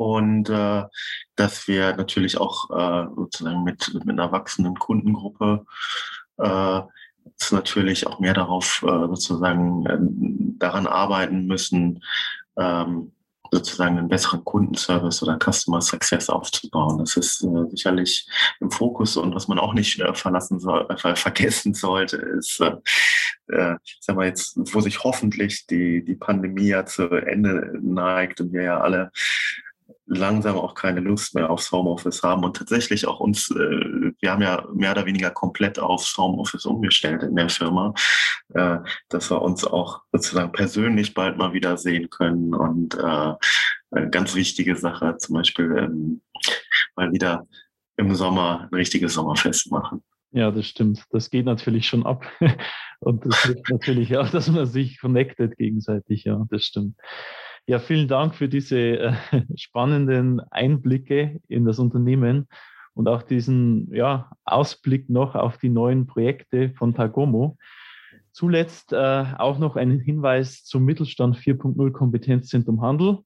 und 0.00 0.48
äh, 0.48 0.84
dass 1.36 1.68
wir 1.68 1.94
natürlich 1.94 2.38
auch 2.38 2.70
äh, 2.70 3.06
sozusagen 3.14 3.62
mit, 3.64 3.92
mit 3.92 4.18
einer 4.18 4.32
wachsenden 4.32 4.74
Kundengruppe 4.76 5.66
äh, 6.38 6.80
natürlich 7.50 8.06
auch 8.06 8.18
mehr 8.18 8.32
darauf 8.32 8.82
äh, 8.82 8.86
sozusagen 8.86 9.84
äh, 9.84 9.98
daran 10.58 10.86
arbeiten 10.86 11.44
müssen, 11.46 12.02
ähm, 12.56 13.12
sozusagen 13.50 13.98
einen 13.98 14.08
besseren 14.08 14.42
Kundenservice 14.42 15.22
oder 15.22 15.38
Customer 15.38 15.82
Success 15.82 16.30
aufzubauen. 16.30 16.98
Das 16.98 17.18
ist 17.18 17.42
äh, 17.42 17.68
sicherlich 17.68 18.26
im 18.60 18.70
Fokus 18.70 19.18
und 19.18 19.34
was 19.34 19.48
man 19.48 19.58
auch 19.58 19.74
nicht 19.74 20.00
äh, 20.00 20.14
verlassen 20.14 20.60
soll, 20.60 20.86
äh, 20.88 21.14
vergessen 21.14 21.74
sollte, 21.74 22.16
ist, 22.16 22.58
äh, 22.60 22.76
äh, 23.48 23.76
sag 24.00 24.16
mal 24.16 24.26
jetzt, 24.26 24.56
wo 24.56 24.80
sich 24.80 25.04
hoffentlich 25.04 25.66
die, 25.66 26.02
die 26.02 26.14
Pandemie 26.14 26.68
ja 26.68 26.86
zu 26.86 27.10
Ende 27.10 27.78
neigt 27.82 28.40
und 28.40 28.54
wir 28.54 28.62
ja 28.62 28.80
alle 28.80 29.10
langsam 30.10 30.56
auch 30.56 30.74
keine 30.74 31.00
Lust 31.00 31.34
mehr 31.34 31.50
aufs 31.50 31.70
Homeoffice 31.70 32.22
haben 32.22 32.44
und 32.44 32.56
tatsächlich 32.56 33.06
auch 33.06 33.20
uns, 33.20 33.50
äh, 33.50 34.12
wir 34.20 34.30
haben 34.30 34.42
ja 34.42 34.66
mehr 34.74 34.90
oder 34.90 35.06
weniger 35.06 35.30
komplett 35.30 35.78
aufs 35.78 36.16
Homeoffice 36.16 36.66
umgestellt 36.66 37.22
in 37.22 37.36
der 37.36 37.48
Firma, 37.48 37.94
äh, 38.54 38.78
dass 39.08 39.30
wir 39.30 39.40
uns 39.40 39.64
auch 39.64 40.02
sozusagen 40.12 40.52
persönlich 40.52 41.14
bald 41.14 41.36
mal 41.38 41.52
wieder 41.52 41.76
sehen 41.76 42.10
können 42.10 42.54
und 42.54 42.94
äh, 42.94 44.06
ganz 44.10 44.34
wichtige 44.34 44.76
Sache, 44.76 45.16
zum 45.18 45.36
Beispiel 45.36 45.76
ähm, 45.78 46.20
mal 46.96 47.12
wieder 47.12 47.46
im 47.96 48.14
Sommer 48.14 48.68
ein 48.70 48.74
richtiges 48.74 49.14
Sommerfest 49.14 49.70
machen. 49.70 50.02
Ja, 50.32 50.50
das 50.50 50.66
stimmt. 50.66 51.04
Das 51.10 51.30
geht 51.30 51.46
natürlich 51.46 51.86
schon 51.86 52.06
ab. 52.06 52.24
Und 53.00 53.24
das 53.26 53.42
hilft 53.42 53.68
natürlich 53.70 54.16
auch, 54.16 54.28
dass 54.30 54.48
man 54.48 54.66
sich 54.66 55.00
connectet 55.00 55.56
gegenseitig. 55.56 56.24
Ja, 56.24 56.46
das 56.50 56.64
stimmt. 56.64 56.96
Ja, 57.70 57.78
vielen 57.78 58.08
Dank 58.08 58.34
für 58.34 58.48
diese 58.48 58.76
äh, 58.80 59.12
spannenden 59.54 60.40
Einblicke 60.40 61.40
in 61.46 61.64
das 61.64 61.78
Unternehmen 61.78 62.48
und 62.94 63.06
auch 63.06 63.22
diesen 63.22 63.94
ja, 63.94 64.32
Ausblick 64.44 65.08
noch 65.08 65.36
auf 65.36 65.56
die 65.56 65.68
neuen 65.68 66.08
Projekte 66.08 66.70
von 66.70 66.96
Tagomo. 66.96 67.58
Zuletzt 68.32 68.92
äh, 68.92 69.24
auch 69.38 69.60
noch 69.60 69.76
ein 69.76 70.00
Hinweis 70.00 70.64
zum 70.64 70.84
Mittelstand 70.84 71.36
4.0 71.36 71.92
Kompetenzzentrum 71.92 72.82
Handel. 72.82 73.18